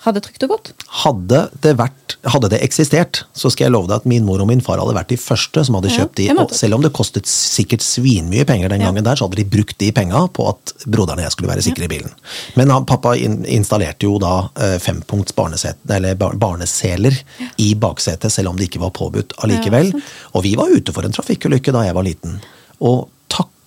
[0.04, 0.72] ha det trygt og godt.
[1.04, 4.50] Hadde det, vært, hadde det eksistert, så skal jeg love deg at min mor og
[4.50, 6.26] min far hadde vært de første som hadde kjøpt de.
[6.36, 9.78] og selv om det kostet sikkert svinmye penger den gangen der, så hadde de brukt
[9.80, 12.12] de penga på at broderen og jeg skulle være sikre i bilen.
[12.60, 17.24] Men han, pappa installerte jo da eh, fempunkts barneseler
[17.64, 19.94] i baksetet, selv om det ikke var påbudt allikevel.
[20.34, 22.42] og vi var ute for en trafikkulykke da jeg var liten.
[22.84, 23.08] Og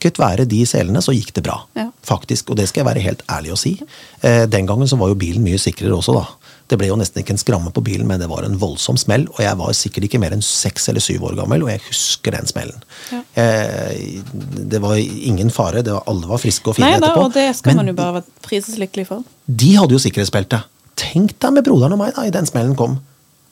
[0.06, 1.60] takket være de selene så gikk det bra.
[1.76, 1.90] Ja.
[2.06, 3.80] Faktisk, Og det skal jeg være helt ærlig å si.
[4.22, 6.26] Eh, den gangen så var jo bilen mye sikrere også, da.
[6.68, 9.26] Det ble jo nesten ikke en skramme på bilen, men det var en voldsom smell.
[9.36, 12.34] Og jeg var sikkert ikke mer enn seks eller syv år gammel, og jeg husker
[12.34, 12.82] den smellen.
[13.12, 13.22] Ja.
[13.42, 17.26] Eh, det var ingen fare, var, alle var friske og fine Nei, da, etterpå.
[17.26, 19.26] Og det skal men man jo bare prises lykkelig for.
[19.46, 20.62] De hadde jo sikkerhetsbelte.
[20.96, 22.98] Tenk deg med broderen og meg da, i den smellen kom.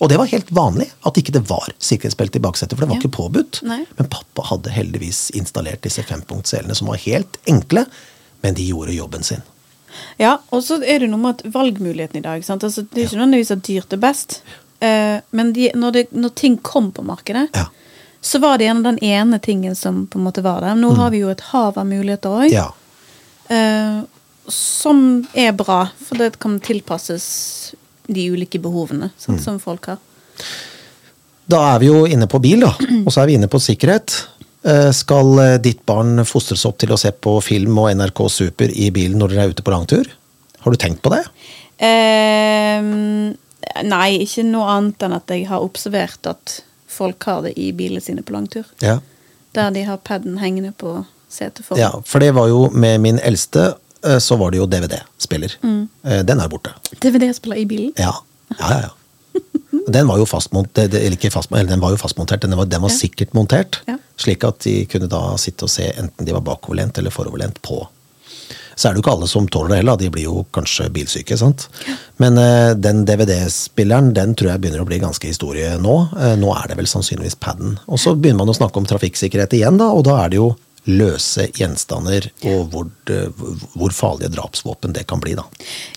[0.02, 2.98] Og det var helt vanlig at ikke det var sikkerhetsbelte i baksetet, for det var
[2.98, 3.04] ja.
[3.04, 3.60] ikke påbudt.
[3.66, 3.84] Nei.
[3.98, 7.86] Men pappa hadde heldigvis installert disse fempunktselene, som var helt enkle,
[8.42, 9.44] men de gjorde jobben sin.
[10.18, 13.18] Ja, og så er det noe med at valgmuligheten i dag altså, Det er ikke
[13.20, 14.40] nødvendigvis at dyrt er best,
[14.82, 17.68] uh, men de, når, det, når, ting kom på markedet, ja.
[18.20, 20.74] så var det gjerne den ene tingen som på en måte var der.
[20.74, 20.98] Nå mm.
[20.98, 22.50] har vi jo et hav av muligheter òg.
[22.50, 22.66] Ja.
[23.46, 24.02] Uh,
[24.50, 27.74] som er bra, for det kan tilpasses
[28.06, 30.00] de ulike behovene sånn, som folk har.
[31.50, 32.72] Da er vi jo inne på bil, da.
[33.04, 34.16] Og så er vi inne på sikkerhet.
[34.64, 38.72] Eh, skal eh, ditt barn fostres opp til å se på film og NRK Super
[38.72, 40.08] i bilen når dere er ute på langtur?
[40.64, 41.20] Har du tenkt på det?
[41.84, 42.80] Eh,
[43.84, 48.00] nei, ikke noe annet enn at jeg har observert at folk har det i bilene
[48.00, 48.64] sine på langtur.
[48.80, 49.00] Ja.
[49.54, 51.82] Der de har paden hengende på setet foran.
[51.82, 53.74] Ja, for det var jo med min eldste
[54.18, 55.56] så var det jo DVD-spiller.
[55.62, 55.80] Mm.
[56.04, 56.74] Eh, den er borte.
[57.00, 57.94] DVD-spiller i bilen?
[58.00, 58.14] Ja.
[58.58, 59.40] ja, ja, ja.
[59.94, 62.92] Den var jo fastmontert, eller ikke fastmontert, den var jo fastmontert, den var, den var
[62.94, 63.82] sikkert montert.
[64.16, 67.82] Slik at de kunne da sitte og se enten de var bakoverlent eller foroverlent på.
[68.78, 71.36] Så er det jo ikke alle som tåler det heller, de blir jo kanskje bilsyke.
[71.36, 71.66] sant?
[72.22, 75.96] Men uh, den DVD-spilleren den tror jeg begynner å bli ganske historie nå.
[76.40, 77.76] Nå er det vel sannsynligvis paden.
[77.84, 80.54] Og så begynner man å snakke om trafikksikkerhet igjen, da, og da er det jo
[80.84, 82.88] løse gjenstander, og hvor,
[83.72, 85.34] hvor, farlige drapsvåpen det kan bli.
[85.38, 85.44] da.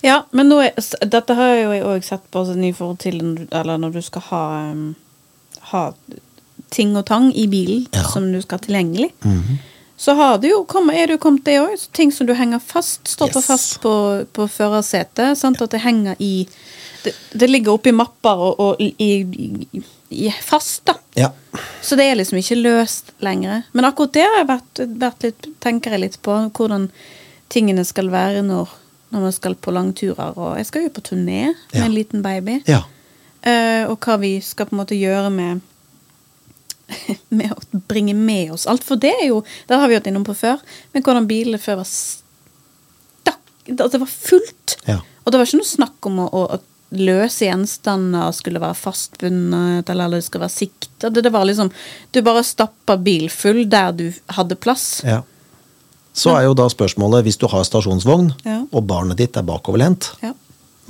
[0.02, 0.62] Ja, men nå
[1.04, 3.20] dette har jeg jo òg sett på i forhold til
[3.52, 4.94] når du skal ha, um,
[5.72, 5.90] ha
[6.72, 8.06] ting og tang i bilen ja.
[8.08, 9.10] som du skal ha tilgjengelig.
[9.24, 9.58] Mm -hmm.
[9.98, 11.88] Så har du jo, er jo kommet det òg.
[11.92, 13.46] Ting som du henger fast, stopper yes.
[13.46, 15.42] fast på, på førersetet.
[15.42, 15.50] Ja.
[15.64, 16.48] At det henger i
[17.02, 19.82] det, det ligger oppi mapper og, og i, i
[20.42, 20.94] fast, da.
[21.14, 21.32] Ja.
[21.82, 23.62] Så det er liksom ikke løst lenger.
[23.72, 26.88] Men akkurat det har jeg vært, vært litt, tenker jeg litt på, hvordan
[27.52, 28.72] tingene skal være når,
[29.12, 30.36] når man skal på langturer.
[30.36, 31.84] Og jeg skal jo på turné med ja.
[31.84, 32.60] en liten baby.
[32.68, 32.84] Ja.
[33.46, 35.60] Uh, og hva vi skal på en måte gjøre med
[37.38, 38.84] med å bringe med oss alt.
[38.86, 40.62] For det er jo Det har vi vært innom på før.
[40.94, 44.78] Men hvordan bilene før var stakk Det var fullt.
[44.88, 45.00] Ja.
[45.24, 46.58] Og det var ikke noe snakk om å, å, å
[46.96, 51.10] løse gjenstander skulle være fastbundet, eller det skulle være sikta.
[51.10, 51.70] Det, var liksom
[52.10, 54.06] Du bare stappa bilfull der du
[54.38, 55.02] hadde plass.
[55.04, 55.22] Ja.
[56.18, 58.62] Så er jo da spørsmålet, hvis du har stasjonsvogn, ja.
[58.72, 60.32] og barnet ditt er bakoverlent, ja.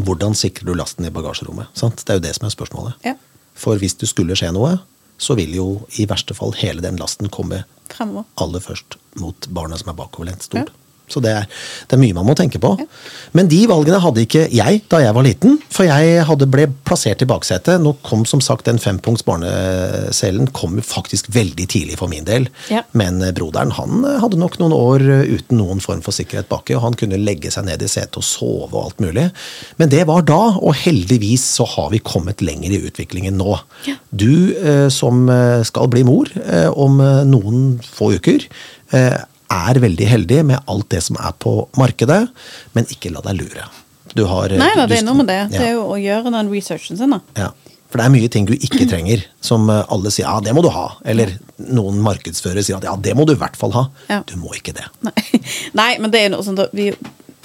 [0.01, 1.69] hvordan sikrer du lasten i bagasjerommet?
[1.77, 2.01] Sant?
[2.01, 2.97] Det er jo det som er spørsmålet.
[3.05, 3.19] Ja.
[3.59, 4.79] For hvis det skulle skje noe,
[5.19, 5.67] så vil jo
[5.99, 8.25] i verste fall hele den lasten komme Fremover.
[8.41, 10.47] aller først mot barnet som er bakoverlent.
[10.47, 10.71] Stort.
[11.13, 11.49] Så det er,
[11.89, 12.75] det er, mye man må tenke på.
[12.81, 12.87] Ja.
[13.37, 17.23] Men de valgene hadde ikke jeg da jeg var liten, for jeg hadde ble plassert
[17.25, 17.81] i baksetet.
[17.83, 22.49] Nå kom som sagt den fempunkts barnecellen kom faktisk veldig tidlig for min del.
[22.73, 22.85] Ja.
[22.99, 26.51] Men eh, broderen han eh, hadde nok noen år eh, uten noen form for sikkerhet
[26.51, 29.29] baki, og han kunne legge seg ned i setet og sove og alt mulig.
[29.81, 33.57] Men det var da, og heldigvis så har vi kommet lenger i utviklingen nå.
[33.89, 33.97] Ja.
[34.11, 34.55] Du
[34.93, 35.27] som
[35.67, 36.31] skal bli mor
[36.79, 36.99] om
[37.29, 38.47] noen få uker
[39.51, 42.23] er veldig heldig med alt det som er på markedet,
[42.75, 43.69] men ikke la deg lure.
[44.17, 45.41] Du har Nei da, du- det er noe med det.
[45.53, 47.21] Det er jo å gjøre den researchen sin, da.
[47.37, 47.51] Ja.
[47.89, 50.61] For det er mye ting du ikke trenger, som eh, alle sier ja, det må
[50.65, 50.91] du ha.
[51.09, 53.87] Eller noen markedsførere sier at ja, det må du i hvert fall ha.
[54.11, 54.19] Ja.
[54.29, 54.85] Du må ikke det.
[55.07, 55.41] Nei.
[55.81, 56.91] Nei, men det er noe sånt vi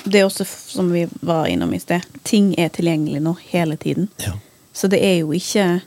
[0.03, 2.03] Det er også som vi var innom i sted.
[2.27, 4.09] Ting er tilgjengelig nå hele tiden.
[4.19, 4.33] Ja.
[4.75, 5.79] Så det er jo ikke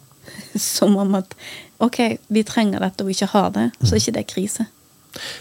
[0.58, 1.34] som om at
[1.78, 4.66] OK, vi trenger dette og ikke har det, så er ikke det krise.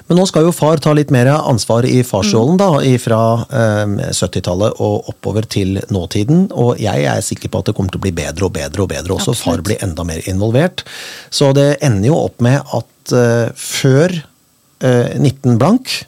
[0.10, 2.70] Men nå skal jo far ta litt mer ansvar i farsrollen, da,
[3.02, 6.48] fra eh, 70-tallet og oppover til nåtiden.
[6.58, 8.92] Og jeg er sikker på at det kommer til å bli bedre og bedre og
[8.92, 9.38] bedre også.
[9.38, 10.86] Far blir enda mer involvert.
[11.30, 16.00] Så det ender jo opp med at eh, før eh, 19 blank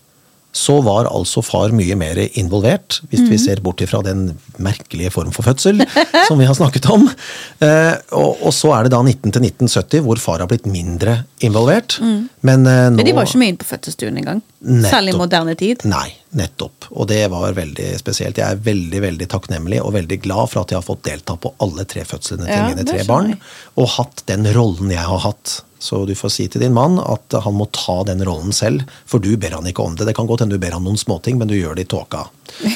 [0.52, 5.32] så var altså far mye mer involvert, hvis vi ser bort ifra den merkelige form
[5.32, 5.80] for fødsel
[6.28, 7.08] som vi har snakket om.
[7.64, 11.22] Eh, og, og så er det da 19 til 1970 hvor far har blitt mindre
[11.40, 11.98] involvert.
[12.44, 14.44] Men eh, nå de var ikke mye inn på fødselsstuen engang.
[14.62, 15.88] Særlig i moderne tid.
[15.90, 16.92] Nei, nettopp.
[16.92, 18.44] Og det var veldig spesielt.
[18.44, 21.56] Jeg er veldig veldig takknemlig og veldig glad for at jeg har fått delta på
[21.64, 23.38] alle tre fødslene til Ja, mine tre barn.
[23.80, 25.62] Og hatt den rollen jeg har hatt.
[25.82, 29.24] Så du får si til din mann at han må ta den rollen selv, for
[29.24, 30.06] du ber han ikke om det.
[30.10, 32.28] Det kan godt hende du ber han noen småting, men du gjør det i tåka.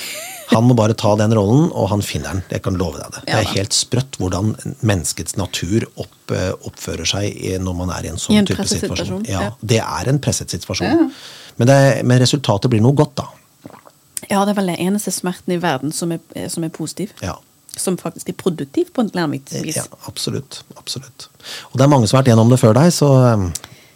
[0.46, 2.44] Han må bare ta den rollen, og han finner den.
[2.54, 3.22] Jeg kan love deg det.
[3.26, 4.52] Det er helt sprøtt hvordan
[4.86, 8.68] menneskets natur opp, eh, oppfører seg når man er i en I sånn en type
[8.70, 9.26] situasjon.
[9.30, 9.56] Ja, ja.
[9.74, 11.10] Det er en presset situasjon.
[11.58, 13.80] Men, det, men resultatet blir noe godt, da.
[14.30, 17.14] Ja, det er vel den eneste smerten i verden som er, som er positiv.
[17.26, 17.36] Ja.
[17.78, 19.76] Som faktisk er produktiv på en læringsvis.
[19.76, 20.64] Ja, absolutt.
[20.80, 21.30] absolutt.
[21.72, 23.50] Og det er mange som har vært gjennom det før deg, så um,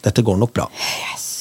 [0.03, 0.67] dette går nok bra.
[0.75, 1.38] Yes.